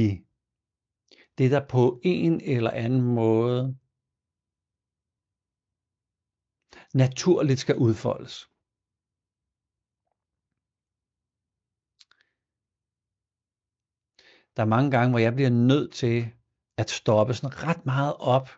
[0.00, 0.04] i
[1.38, 3.78] det, der på en eller anden måde
[6.94, 8.51] naturligt skal udfoldes.
[14.56, 16.30] Der er mange gange, hvor jeg bliver nødt til
[16.76, 18.48] at stoppe sådan ret meget op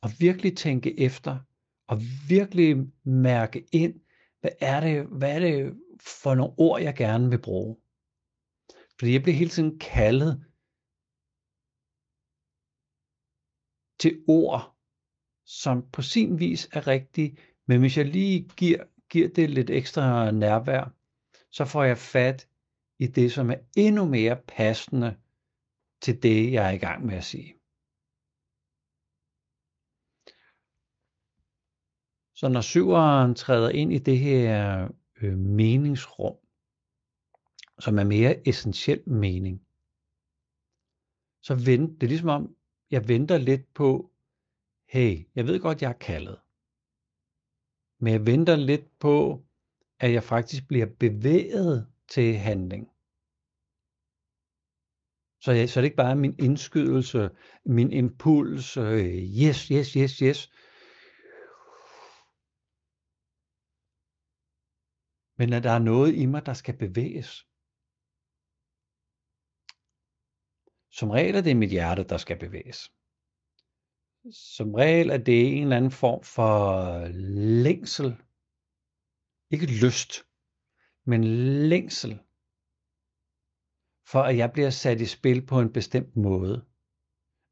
[0.00, 1.38] og virkelig tænke efter
[1.86, 4.00] og virkelig mærke ind,
[4.40, 7.76] hvad er det, hvad er det for nogle ord, jeg gerne vil bruge.
[8.98, 10.44] Fordi jeg bliver hele tiden kaldet
[13.98, 14.76] til ord,
[15.44, 20.30] som på sin vis er rigtige, men hvis jeg lige giver, giver det lidt ekstra
[20.30, 20.94] nærvær,
[21.50, 22.48] så får jeg fat
[22.98, 25.16] i det, som er endnu mere passende
[26.02, 27.54] til det, jeg er i gang med at sige.
[32.34, 34.88] Så når syveren træder ind i det her
[35.22, 36.36] øh, meningsrum,
[37.78, 39.66] som er mere essentiel mening,
[41.42, 42.56] så vent, det er ligesom om,
[42.90, 44.12] jeg venter lidt på,
[44.88, 46.40] hey, jeg ved godt, jeg er kaldet.
[47.98, 49.44] Men jeg venter lidt på,
[49.98, 52.91] at jeg faktisk bliver bevæget til handling.
[55.44, 57.30] Så, jeg, så det ikke bare er min indskydelse,
[57.64, 59.06] min impuls, øh,
[59.44, 60.52] yes, yes, yes, yes.
[65.38, 67.46] Men at der er noget i mig, der skal bevæges.
[70.90, 72.92] Som regel er det mit hjerte, der skal bevæges.
[74.32, 77.06] Som regel er det en eller anden form for
[77.62, 78.16] længsel.
[79.50, 80.12] Ikke lyst,
[81.04, 81.24] men
[81.68, 82.20] længsel.
[84.06, 86.64] For at jeg bliver sat i spil på en bestemt måde.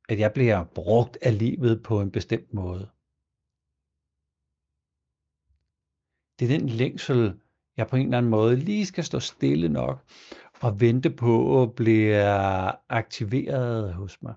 [0.09, 2.91] At jeg bliver brugt af livet på en bestemt måde.
[6.39, 7.41] Det er den længsel,
[7.77, 9.99] jeg på en eller anden måde lige skal stå stille nok
[10.63, 12.17] og vente på at blive
[12.89, 14.35] aktiveret hos mig.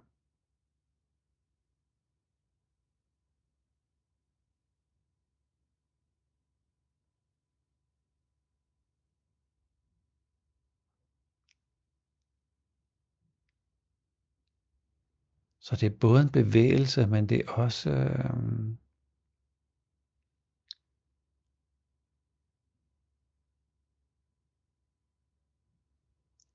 [15.66, 18.34] Så det er både en bevægelse, men det er også øh,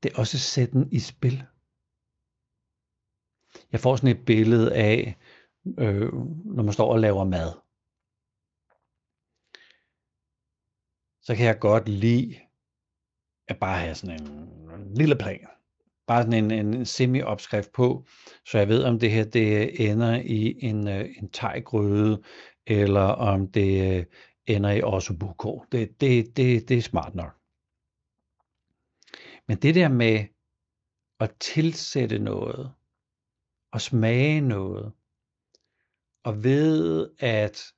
[0.03, 1.47] det er også sætten i spil.
[3.73, 5.17] Jeg får sådan et billede af,
[5.79, 6.13] øh,
[6.57, 7.53] når man står og laver mad.
[11.23, 12.41] Så kan jeg godt lide
[13.49, 15.58] at bare have sådan en lille plan.
[16.09, 18.07] Bare sådan en, en semi-opskrift på,
[18.47, 22.23] så jeg ved, om det her det ender i en, øh, en teggryde,
[22.67, 24.05] eller om det øh,
[24.47, 25.65] ender i ossobuco.
[25.73, 27.35] Det, det, det, det er smart nok.
[29.49, 30.25] Men det der med
[31.21, 32.73] at tilsætte noget,
[33.73, 34.93] og smage noget,
[36.25, 37.73] og ved at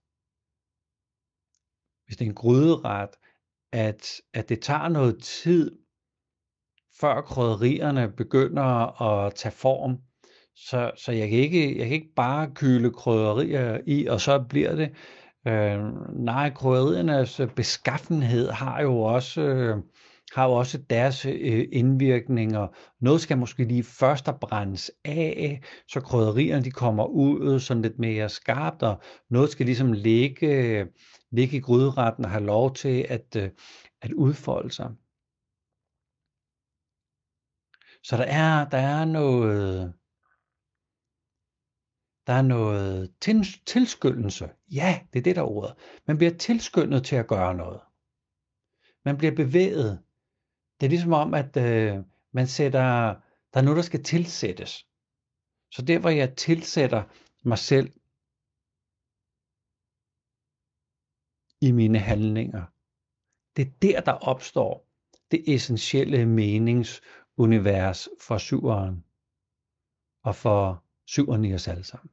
[2.06, 3.10] hvis det er en gryderet,
[3.72, 5.78] at, at det tager noget tid,
[7.00, 9.96] før krydderierne begynder at tage form.
[10.56, 14.74] Så, så jeg, kan ikke, jeg kan ikke bare kyle krydderier i, og så bliver
[14.74, 14.90] det.
[15.48, 15.78] Øh,
[16.24, 19.40] nej, krydderiernes beskaffenhed har jo også...
[19.40, 19.76] Øh,
[20.34, 22.66] har jo også deres øh, indvirkninger.
[23.00, 27.98] Noget skal måske lige først at brændes af, så krydderierne de kommer ud sådan lidt
[27.98, 30.86] mere skarpt, og noget skal ligesom ligge,
[31.32, 33.48] ligge i gryderetten og have lov til at, øh,
[34.02, 34.90] at udfolde sig.
[38.02, 39.94] Så der er, der er noget,
[42.26, 43.14] der er noget
[43.66, 44.50] tilskyndelse.
[44.72, 45.74] Ja, det er det, der er ordet.
[46.06, 47.80] Man bliver tilskyndet til at gøre noget.
[49.04, 50.04] Man bliver bevæget.
[50.80, 53.14] Det er ligesom om, at øh, man sætter,
[53.52, 54.86] der er noget, der skal tilsættes.
[55.70, 57.02] Så der, hvor jeg tilsætter
[57.44, 57.92] mig selv
[61.60, 62.64] i mine handlinger,
[63.56, 64.86] det er der, der opstår
[65.30, 67.00] det essentielle menings-
[67.40, 69.04] univers for syveren
[70.22, 72.10] og for syveren i os alle sammen.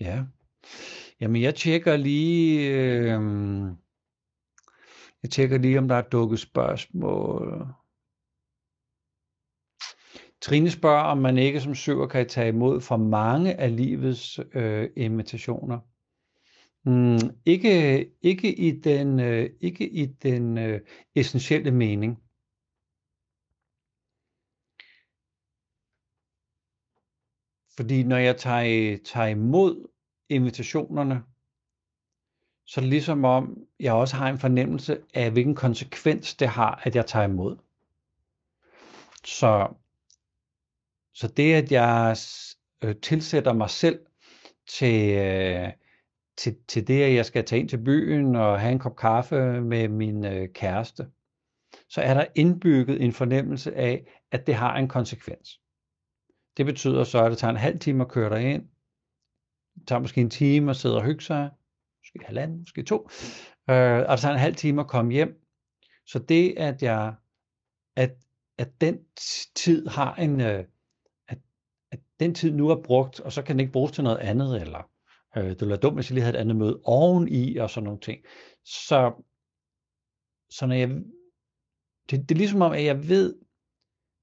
[0.00, 0.24] Ja.
[1.20, 3.20] Jamen, jeg tjekker lige, øh,
[5.22, 7.66] jeg tjekker lige, om der er dukket spørgsmål.
[10.40, 14.90] Trine spørger, om man ikke som syver kan tage imod for mange af livets øh,
[14.96, 15.91] invitationer.
[16.84, 20.80] Mm, ikke, ikke i den, øh, ikke i den øh,
[21.14, 22.22] essentielle mening.
[27.76, 29.88] Fordi når jeg tager, tager imod
[30.28, 31.22] invitationerne,
[32.64, 36.80] så er det ligesom om, jeg også har en fornemmelse af, hvilken konsekvens det har,
[36.84, 37.56] at jeg tager imod.
[39.24, 39.74] Så,
[41.12, 42.16] så det, at jeg
[42.82, 44.06] øh, tilsætter mig selv
[44.66, 45.72] til, øh,
[46.36, 49.60] til, til det, at jeg skal tage ind til byen og have en kop kaffe
[49.60, 51.06] med min øh, kæreste,
[51.88, 55.60] så er der indbygget en fornemmelse af, at det har en konsekvens.
[56.56, 58.62] Det betyder så, at det tager en halv time at køre dig ind.
[59.74, 61.50] Det tager måske en time at sidde og hygge sig.
[62.00, 63.08] Måske halvanden, måske to.
[63.70, 65.42] Øh, og det tager en halv time at komme hjem.
[66.06, 67.14] Så det, at jeg,
[67.96, 68.10] at,
[68.58, 68.98] at den
[69.56, 70.64] tid har en, øh,
[71.28, 71.38] at,
[71.90, 74.60] at den tid nu er brugt, og så kan den ikke bruges til noget andet,
[74.60, 74.91] eller
[75.36, 77.84] øh, det ville være dumt, hvis jeg lige havde et andet møde oveni, og sådan
[77.84, 78.24] nogle ting.
[78.64, 79.24] Så,
[80.50, 80.88] så når jeg,
[82.10, 83.38] det, det er ligesom om, at jeg ved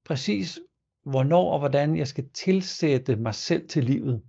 [0.06, 0.60] præcis,
[1.06, 4.24] hvornår og hvordan jeg skal tilsætte mig selv til livet.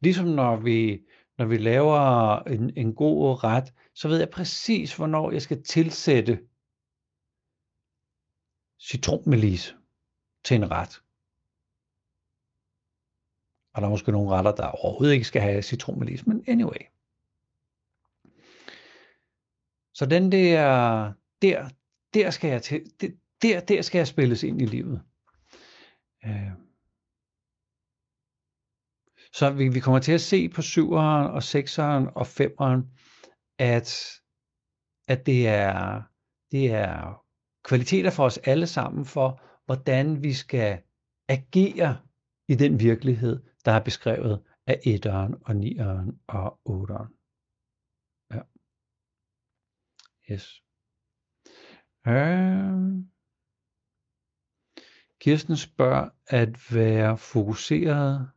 [0.00, 1.06] Ligesom når vi,
[1.38, 6.38] når vi laver en, en god ret, så ved jeg præcis, hvornår jeg skal tilsætte
[8.80, 9.76] citronmelis
[10.44, 11.02] til en ret.
[13.74, 16.80] Og der er måske nogle retter, der overhovedet ikke skal have citronmelis, men anyway.
[19.94, 21.12] Så den der,
[21.42, 21.68] der,
[22.14, 22.84] der skal jeg til,
[23.42, 25.02] der, der skal jeg spilles ind i livet.
[26.26, 26.50] Øh.
[29.32, 32.80] Så vi, vi kommer til at se på 7'eren og 6'eren og 5'eren,
[33.58, 34.04] at,
[35.08, 36.02] at det er,
[36.50, 37.22] det er
[37.64, 40.82] kvaliteter for os alle sammen for, hvordan vi skal
[41.28, 41.98] agere
[42.48, 47.14] i den virkelighed, der er beskrevet af etteren og nieren og otteren.
[48.30, 48.42] Ja.
[50.30, 50.62] Yes.
[52.06, 53.04] Øh.
[55.20, 58.30] Kirsten spørger at være fokuseret,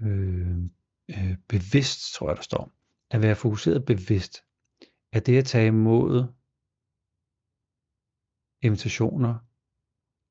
[0.00, 0.56] øh,
[1.10, 2.72] øh, bevidst, tror jeg der står.
[3.10, 4.44] At være fokuseret bevidst.
[5.12, 6.32] Er det at tage imod
[8.62, 9.38] invitationer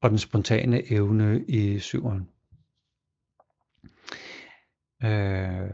[0.02, 2.30] og den spontane evne i syveren.
[5.04, 5.70] Øh,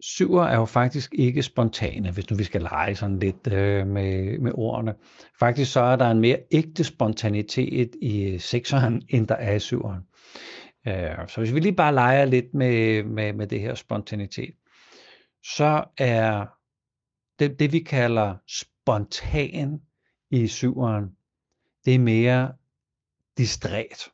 [0.00, 4.38] syver er jo faktisk ikke spontane, hvis nu vi skal lege sådan lidt øh, med,
[4.38, 4.94] med ordene.
[5.38, 10.02] Faktisk så er der en mere ægte spontanitet i sekseren, end der er i syveren.
[10.86, 14.54] Øh, så hvis vi lige bare leger lidt med, med, med det her spontanitet,
[15.42, 16.46] så er
[17.38, 19.80] det, det vi kalder spontan
[20.30, 21.04] i syveren,
[21.84, 22.52] det er mere
[23.38, 24.10] distræt.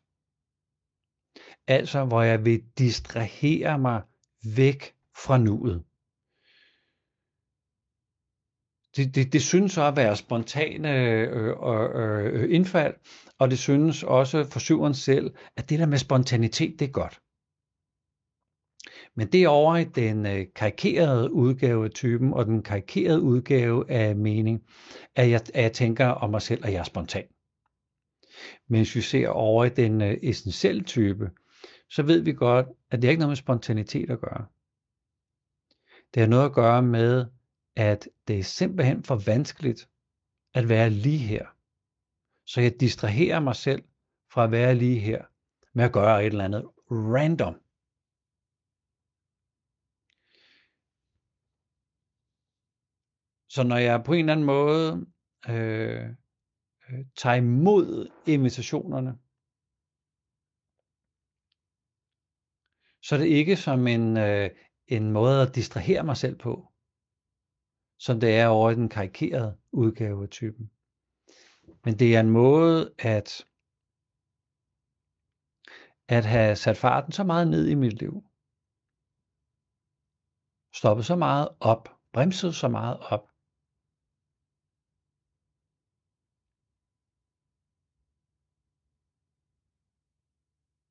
[1.66, 4.03] Altså, hvor jeg vil distrahere mig
[4.57, 4.95] væk
[5.25, 5.85] fra nuet.
[8.97, 12.95] Det, det, det synes at være spontane øh, øh, øh, indfald,
[13.39, 17.21] og det synes også for syveren selv, at det der med spontanitet, det er godt.
[19.16, 23.91] Men det er over i den øh, karikerede udgave af typen, og den karikerede udgave
[23.91, 24.62] af mening,
[25.14, 27.25] at jeg, at jeg tænker om mig selv, at jeg er spontan.
[28.68, 31.30] Mens vi ser over i den øh, essentielle type,
[31.88, 34.47] så ved vi godt, at det er ikke noget med spontanitet at gøre.
[36.14, 37.26] Det har noget at gøre med,
[37.76, 39.88] at det er simpelthen for vanskeligt
[40.55, 41.47] at være lige her.
[42.47, 43.84] Så jeg distraherer mig selv
[44.32, 45.24] fra at være lige her
[45.74, 47.55] med at gøre et eller andet random.
[53.49, 55.07] Så når jeg på en eller anden måde
[55.49, 56.09] øh,
[56.93, 59.18] øh, tager imod invitationerne,
[63.03, 64.51] så er det ikke som en, øh,
[64.86, 66.72] en måde at distrahere mig selv på,
[67.99, 70.70] som det er over i den karikerede udgave af typen.
[71.84, 73.47] Men det er en måde at,
[76.09, 78.24] at have sat farten så meget ned i mit liv.
[80.74, 81.88] Stoppet så meget op.
[82.12, 83.30] Bremset så meget op.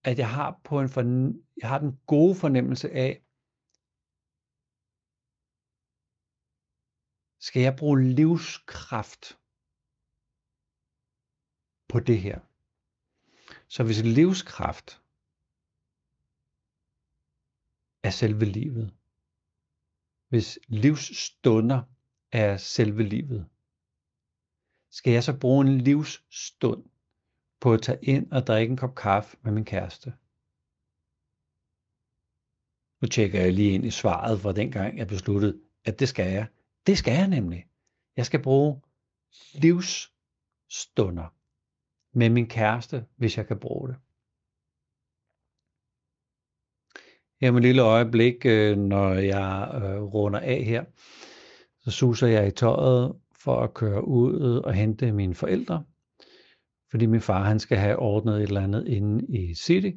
[0.03, 3.23] at jeg har på en forn- jeg har den gode fornemmelse af,
[7.39, 9.39] skal jeg bruge livskraft
[11.87, 12.39] på det her?
[13.67, 15.01] Så hvis livskraft
[18.03, 18.93] er selve livet,
[20.27, 21.83] hvis livsstunder
[22.31, 23.49] er selve livet,
[24.89, 26.89] skal jeg så bruge en livsstund
[27.61, 30.13] på at tage ind og drikke en kop kaffe med min kæreste.
[33.01, 36.47] Nu tjekker jeg lige ind i svaret fra dengang jeg besluttede, at det skal jeg.
[36.87, 37.65] Det skal jeg nemlig.
[38.17, 38.81] Jeg skal bruge
[39.53, 41.35] livsstunder
[42.13, 43.97] med min kæreste, hvis jeg kan bruge det.
[47.41, 50.85] Her med et lille øjeblik, øh, når jeg øh, runder af her,
[51.77, 55.83] så suser jeg i tøjet for at køre ud og hente mine forældre
[56.91, 59.91] fordi min far han skal have ordnet et eller andet inde i City,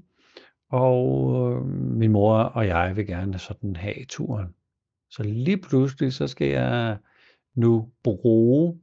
[0.68, 4.54] og øh, min mor og jeg vil gerne sådan have turen.
[5.10, 6.98] Så lige pludselig, så skal jeg
[7.54, 8.80] nu bruge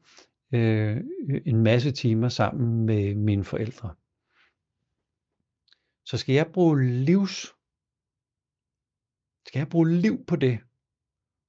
[0.54, 0.98] øh,
[1.46, 3.96] en masse timer sammen med mine forældre.
[6.06, 7.56] Så skal jeg bruge livs,
[9.48, 10.60] skal jeg bruge liv på det,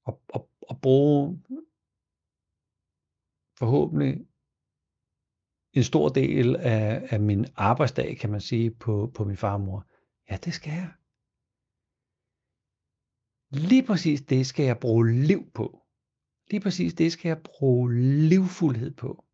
[0.05, 1.43] og, og, og bruge
[3.59, 4.27] forhåbentlig
[5.73, 9.61] en stor del af, af min arbejdsdag, kan man sige, på, på min far og
[9.61, 9.87] mor.
[10.31, 10.91] Ja, det skal jeg.
[13.53, 15.83] Lige præcis det skal jeg bruge liv på.
[16.51, 17.95] Lige præcis det skal jeg bruge
[18.29, 19.25] livfuldhed på.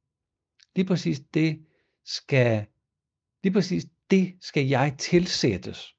[0.77, 1.67] Lige præcis det
[2.05, 2.67] skal,
[3.43, 5.95] lige præcis det skal jeg tilsættes.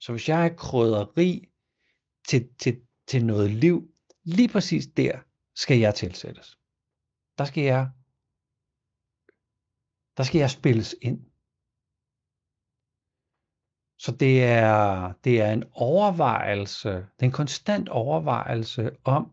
[0.00, 1.48] Så hvis jeg er krydderi
[2.28, 3.94] til, til, til noget liv,
[4.24, 5.18] lige præcis der
[5.54, 6.58] skal jeg tilsættes.
[7.38, 7.90] Der skal jeg
[10.16, 11.20] der skal jeg spilles ind.
[13.98, 19.32] Så det er, det er en overvejelse, det er en konstant overvejelse om,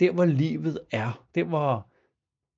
[0.00, 1.90] der hvor livet er, der hvor,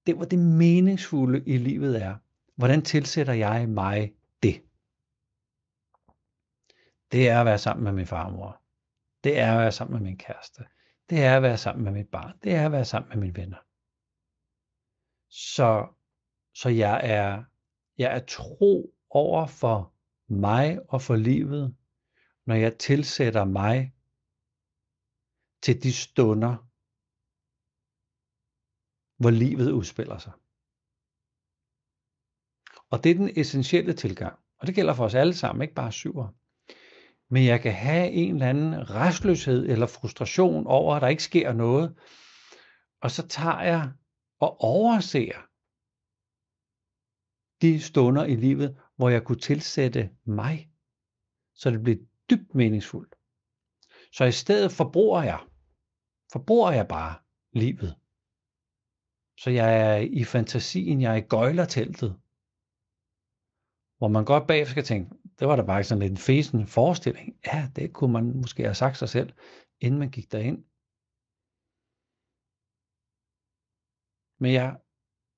[0.07, 2.16] der hvor det meningsfulde i livet er,
[2.57, 4.62] hvordan tilsætter jeg mig det?
[7.12, 8.61] Det er at være sammen med min farmor.
[9.24, 10.64] Det er at være sammen med min kæreste.
[11.11, 12.38] Det er at være sammen med mit barn.
[12.45, 13.59] Det er at være sammen med mine venner.
[15.35, 15.87] Så,
[16.55, 17.45] så jeg er,
[17.99, 19.95] jeg er tro over for
[20.28, 21.76] mig og for livet,
[22.47, 23.95] når jeg tilsætter mig
[25.62, 26.57] til de stunder,
[29.22, 30.33] hvor livet udspiller sig.
[32.91, 34.39] Og det er den essentielle tilgang.
[34.59, 36.28] Og det gælder for os alle sammen, ikke bare syver.
[37.28, 41.53] Men jeg kan have en eller anden restløshed eller frustration over, at der ikke sker
[41.53, 41.99] noget.
[43.01, 43.93] Og så tager jeg
[44.43, 45.49] og overser
[47.62, 50.70] de stunder i livet, hvor jeg kunne tilsætte mig,
[51.55, 51.97] så det blev
[52.30, 53.14] dybt meningsfuldt.
[54.12, 55.40] Så i stedet forbruger jeg,
[56.32, 57.14] forbruger jeg bare
[57.53, 57.97] livet.
[59.38, 62.20] Så jeg er i fantasien, jeg er i gøjlerteltet,
[63.99, 67.36] hvor man godt bagefter skal tænke, det var da bare sådan lidt en fesen forestilling.
[67.47, 69.32] Ja, det kunne man måske have sagt sig selv,
[69.80, 70.64] inden man gik derind.
[74.43, 74.76] Men jeg,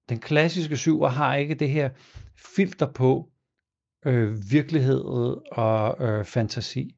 [0.09, 1.91] den klassiske syver har ikke det her
[2.57, 3.33] filter på
[4.07, 5.01] øh, virkelighed
[5.53, 6.97] og øh, fantasi.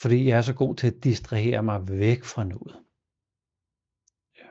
[0.00, 2.76] Fordi jeg er så god til at distrahere mig væk fra noget.
[4.38, 4.50] Ja.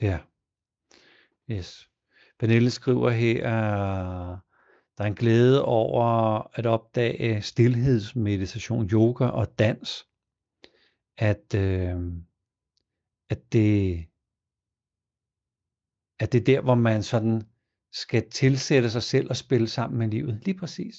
[0.00, 0.18] Ja.
[1.50, 1.90] Yes.
[2.38, 4.45] Pernille skriver her,
[4.98, 6.04] der er en glæde over
[6.58, 10.08] at opdage stillhedsmeditation, yoga og dans.
[11.18, 11.96] At, øh,
[13.30, 14.06] at det,
[16.18, 17.42] at det er der, hvor man sådan
[17.92, 20.42] skal tilsætte sig selv og spille sammen med livet.
[20.44, 20.96] Lige præcis.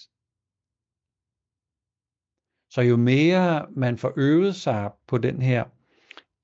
[2.69, 5.65] Så jo mere man får øvet sig på den her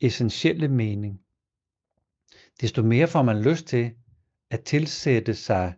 [0.02, 1.20] essentielle mening,
[2.62, 3.96] desto mere får man lyst til
[4.52, 5.74] at tilsætte sig,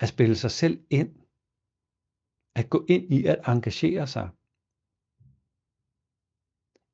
[0.00, 1.12] at spille sig selv ind,
[2.58, 4.26] at gå ind i at engagere sig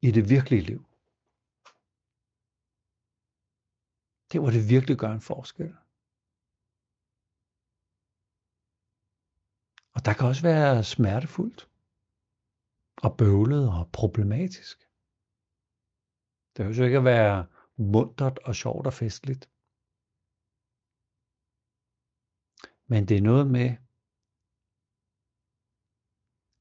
[0.07, 0.81] i det virkelige liv.
[4.31, 5.71] Det hvor det virkelig gør en forskel.
[9.95, 11.61] Og der kan også være smertefuldt
[13.05, 14.77] og bøvlet og problematisk.
[16.53, 17.47] Det behøver jo ikke at være
[17.77, 19.52] muntert og sjovt og festligt.
[22.93, 23.69] Men det er noget med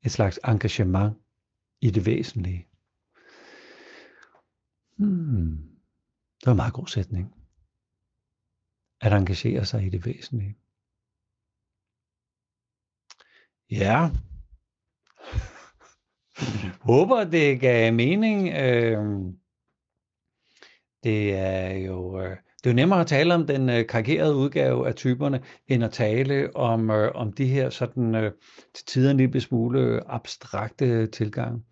[0.05, 1.17] et slags engagement
[1.81, 2.67] i det væsentlige.
[4.97, 5.57] Hmm.
[6.39, 7.25] Det var en meget god sætning.
[9.01, 10.57] At engagere sig i det væsentlige.
[13.71, 13.97] Ja.
[16.91, 18.49] Håber det gav mening.
[18.49, 19.33] Øh,
[21.03, 24.87] det er jo øh, det er jo nemmere at tale om den øh, karikerede udgave
[24.87, 28.31] af typerne, end at tale om, øh, om de her sådan øh,
[28.73, 31.65] til tider en lille smule abstrakte tilgang.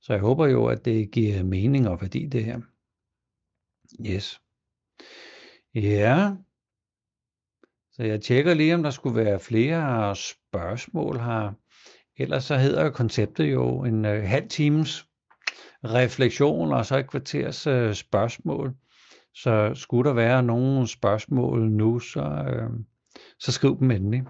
[0.00, 2.60] Så jeg håber jo, at det giver mening og værdi det her.
[4.06, 4.40] Yes.
[5.74, 6.32] Ja.
[7.92, 11.52] Så jeg tjekker lige, om der skulle være flere spørgsmål her.
[12.16, 15.06] Ellers så hedder konceptet jo en øh, halv times
[15.84, 18.74] refleksion og så et kvarters øh, spørgsmål.
[19.34, 22.70] Så skulle der være nogle spørgsmål nu, så, øh,
[23.38, 24.22] så skriv dem endelig.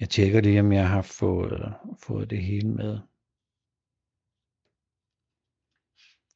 [0.00, 2.98] Jeg tjekker lige, om jeg har fået, fået det hele med.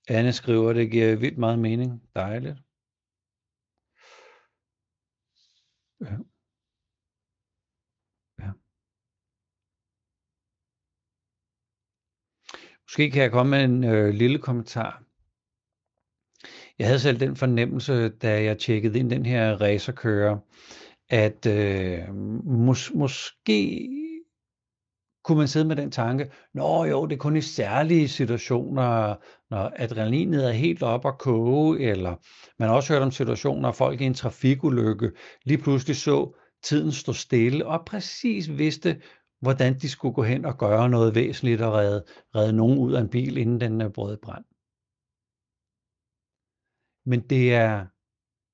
[0.08, 2.02] Anne skriver, det giver vildt meget mening.
[2.14, 2.58] Dejligt.
[6.00, 6.16] Ja.
[8.38, 8.52] ja.
[12.84, 15.07] Måske kan jeg komme med en øh, lille kommentar.
[16.78, 20.38] Jeg havde selv den fornemmelse, da jeg tjekkede ind den her racerkører,
[21.08, 21.98] at øh,
[22.44, 23.88] mås- måske
[25.24, 29.14] kunne man sidde med den tanke, nå jo, det er kun i særlige situationer,
[29.50, 32.14] når adrenalinet er helt op at koge, eller
[32.58, 35.10] man har også hørt om situationer, hvor folk i en trafikulykke
[35.44, 39.00] lige pludselig så tiden stå stille, og præcis vidste,
[39.40, 42.04] hvordan de skulle gå hen og gøre noget væsentligt og redde,
[42.34, 44.44] redde nogen ud af en bil, inden den øh, brød brand.
[47.10, 47.86] Men det er,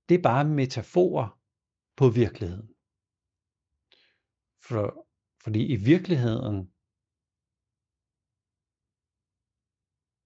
[0.09, 1.28] det er bare metaforer
[1.96, 2.68] på virkeligheden.
[4.66, 5.07] For
[5.44, 6.57] fordi i virkeligheden,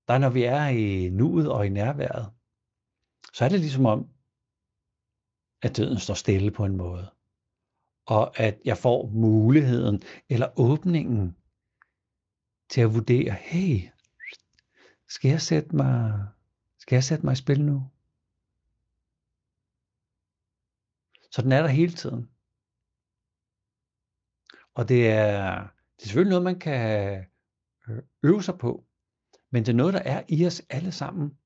[0.09, 2.26] der når vi er i nuet og i nærværet,
[3.33, 4.01] så er det ligesom om,
[5.62, 7.07] at døden står stille på en måde.
[8.07, 11.37] Og at jeg får muligheden eller åbningen
[12.70, 13.89] til at vurdere, hey,
[15.09, 16.29] skal jeg sætte mig,
[16.79, 17.91] skal jeg sætte mig i spil nu?
[21.31, 22.31] Så den er der hele tiden.
[24.74, 25.62] Og det er,
[25.97, 27.24] det er selvfølgelig noget, man kan
[27.89, 28.87] øh, øve sig på,
[29.51, 31.39] men det er noget, der er i os alle sammen.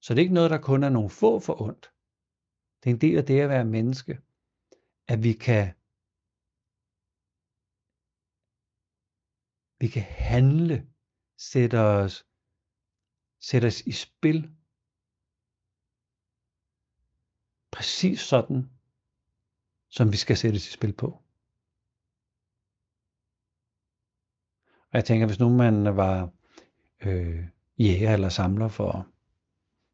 [0.00, 1.92] Så det er ikke noget, der kun er nogle få for ondt.
[2.80, 4.12] Det er en del af det at være menneske,
[5.08, 5.74] at vi kan
[9.80, 10.76] vi kan handle,
[11.38, 12.26] sætte os,
[13.40, 14.40] sætte os i spil.
[17.72, 18.73] Præcis sådan,
[19.96, 21.06] som vi skal sætte i spil på.
[24.66, 26.30] Og jeg tænker, hvis nu man var
[27.00, 27.44] øh,
[27.78, 29.08] jæger eller samler for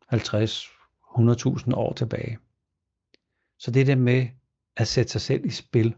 [0.07, 2.38] 50, 100.000 år tilbage,
[3.59, 4.28] så det der med
[4.76, 5.96] at sætte sig selv i spil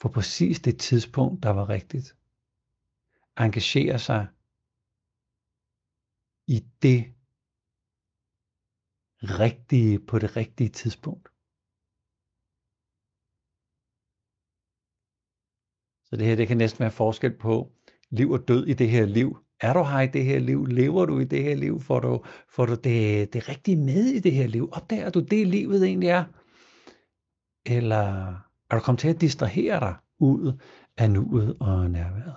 [0.00, 2.16] på præcis det tidspunkt, der var rigtigt.
[3.38, 4.26] Engagere sig
[6.46, 7.14] i det
[9.22, 11.31] rigtige på det rigtige tidspunkt.
[16.12, 17.72] Så det her, det kan næsten være forskel på
[18.10, 19.38] liv og død i det her liv.
[19.60, 20.66] Er du her i det her liv?
[20.66, 21.80] Lever du i det her liv?
[21.80, 24.68] Får du, får du det, det rigtige med i det her liv?
[24.72, 26.24] Opdager du det, livet egentlig er?
[27.66, 28.34] Eller
[28.70, 30.60] er du kommet til at distrahere dig ud
[30.96, 32.34] af nuet og nærværet?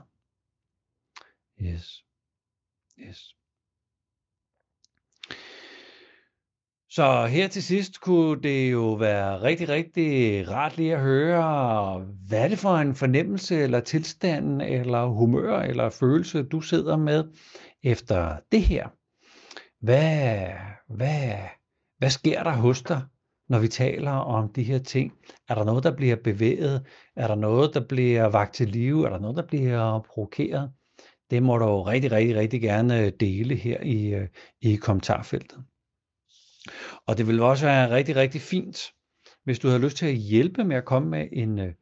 [1.61, 2.05] Yes.
[2.99, 3.35] Yes.
[6.95, 12.43] Så her til sidst kunne det jo være rigtig, rigtig rart lige at høre, hvad
[12.43, 17.23] er det for en fornemmelse eller tilstand eller humør eller følelse, du sidder med
[17.83, 18.87] efter det her.
[19.81, 20.47] hvad,
[20.89, 21.33] hvad,
[21.97, 23.01] hvad sker der hos dig,
[23.49, 25.13] når vi taler om de her ting?
[25.49, 26.85] Er der noget, der bliver bevæget?
[27.15, 29.05] Er der noget, der bliver vagt til live?
[29.05, 30.71] Er der noget, der bliver provokeret?
[31.31, 34.27] Det må du rigtig, rigtig, rigtig gerne dele her i, øh,
[34.61, 35.63] i kommentarfeltet.
[37.05, 38.93] Og det ville også være rigtig, rigtig fint,
[39.43, 41.73] hvis du har lyst til at hjælpe med at komme med en, øh,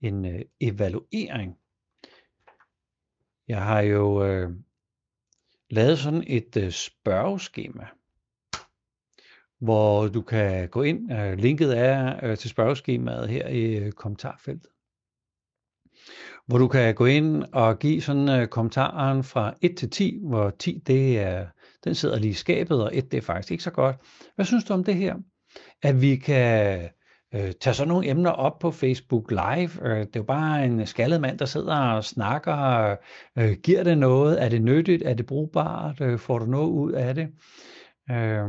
[0.00, 1.56] en øh, evaluering.
[3.48, 4.50] Jeg har jo øh,
[5.70, 7.86] lavet sådan et øh, spørgeskema,
[9.58, 11.12] hvor du kan gå ind.
[11.12, 14.70] Øh, linket er øh, til spørgeskemaet her i øh, kommentarfeltet.
[16.46, 20.50] Hvor du kan gå ind og give sådan øh, kommentaren fra 1 til 10, hvor
[20.50, 21.46] 10 det er,
[21.88, 23.96] den sidder lige i skabet, og et, det er faktisk ikke så godt.
[24.34, 25.14] Hvad synes du om det her?
[25.82, 26.80] At vi kan
[27.34, 29.70] øh, tage sådan nogle emner op på Facebook Live.
[29.82, 32.96] Øh, det er jo bare en skaldet mand, der sidder og snakker.
[33.38, 34.42] Øh, giver det noget?
[34.42, 35.02] Er det nyttigt?
[35.06, 36.00] Er det brugbart?
[36.00, 37.28] Øh, får du noget ud af det?
[38.10, 38.44] Øh,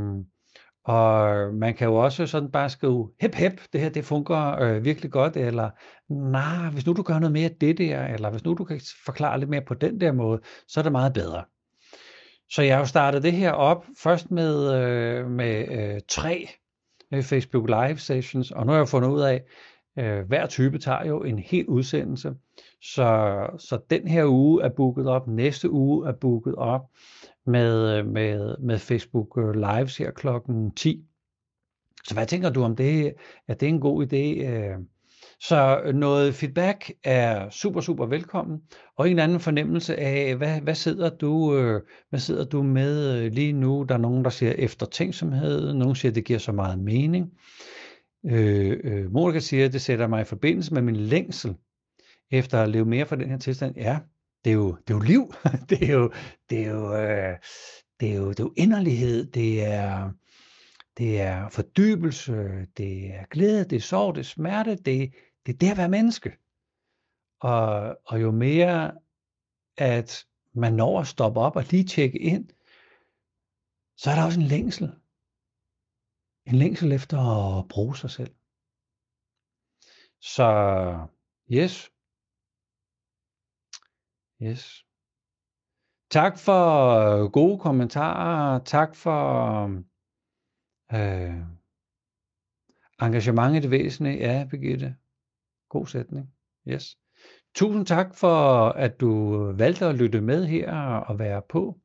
[0.85, 4.85] og man kan jo også sådan bare skrive, hep hep, det her det fungerer øh,
[4.85, 5.69] virkelig godt, eller
[6.13, 8.81] nej, hvis nu du gør noget mere af det der, eller hvis nu du kan
[9.05, 11.43] forklare lidt mere på den der måde, så er det meget bedre.
[12.49, 16.47] Så jeg har jo startet det her op først med, øh, med øh, tre
[17.13, 19.43] øh, Facebook Live sessions, og nu har jeg fundet ud af,
[19.99, 22.33] øh, hver type tager jo en hel udsendelse.
[22.81, 26.81] Så, så den her uge er booket op, næste uge er booket op
[27.45, 31.05] med, øh, med, med Facebook øh, Lives her klokken 10.
[32.03, 33.13] Så hvad tænker du om det?
[33.47, 34.45] Er det en god idé?
[34.47, 34.77] Øh,
[35.41, 38.59] så noget feedback er super, super velkommen,
[38.97, 43.31] og en anden fornemmelse af, hvad, hvad, sidder du, øh, hvad sidder du med øh,
[43.31, 43.85] lige nu?
[43.89, 47.31] Der er nogen, der siger eftertænksomhed, nogen siger, det giver så meget mening.
[48.25, 51.55] Øh, øh, Monika siger, at det sætter mig i forbindelse med min længsel
[52.31, 53.75] efter at leve mere for den her tilstand.
[53.77, 53.99] Ja,
[54.45, 55.33] det er jo, det er jo liv.
[55.69, 56.11] det er jo,
[56.49, 57.37] det er jo, øh,
[57.99, 59.25] det er jo, det er jo inderlighed.
[59.25, 60.11] Det er,
[60.97, 62.33] det er fordybelse.
[62.77, 63.63] Det er glæde.
[63.63, 64.15] Det er sorg.
[64.15, 64.75] Det er smerte.
[64.75, 65.13] Det,
[65.49, 66.37] det er det at være menneske.
[67.39, 68.99] Og, og jo mere,
[69.77, 72.49] at man når at stoppe op og lige tjekke ind,
[73.97, 74.87] så er der også en længsel.
[76.45, 78.35] En længsel efter at bruge sig selv.
[80.21, 80.47] Så
[81.51, 81.91] yes,
[84.41, 84.85] Yes.
[86.09, 86.63] Tak for
[86.99, 88.63] øh, gode kommentarer.
[88.63, 89.63] Tak for
[90.93, 91.41] øh,
[93.01, 94.17] engagement i det væsentlige.
[94.17, 94.95] Ja, Birgitte.
[95.69, 96.29] God sætning.
[96.67, 96.97] Yes.
[97.55, 101.79] Tusind tak for, at du øh, valgte at lytte med her og være på.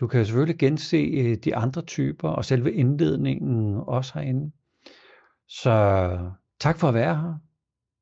[0.00, 4.52] Du kan selvfølgelig gense øh, de andre typer og selve indledningen også herinde.
[5.48, 6.18] Så
[6.60, 7.34] tak for at være her.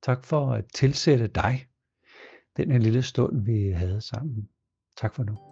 [0.03, 1.67] Tak for at tilsætte dig
[2.57, 4.49] den her lille stund, vi havde sammen.
[4.97, 5.52] Tak for nu.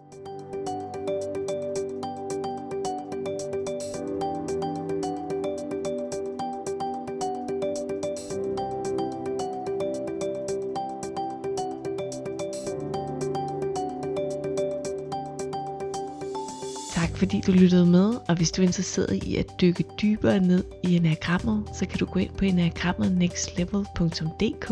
[17.31, 20.95] Fordi du lyttede med, og hvis du er interesseret i at dykke dybere ned i
[20.95, 24.71] enagrammet, så kan du gå ind på enagrammetnextlevel.dk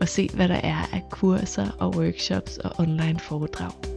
[0.00, 3.93] og se hvad der er af kurser og workshops og online foredrag.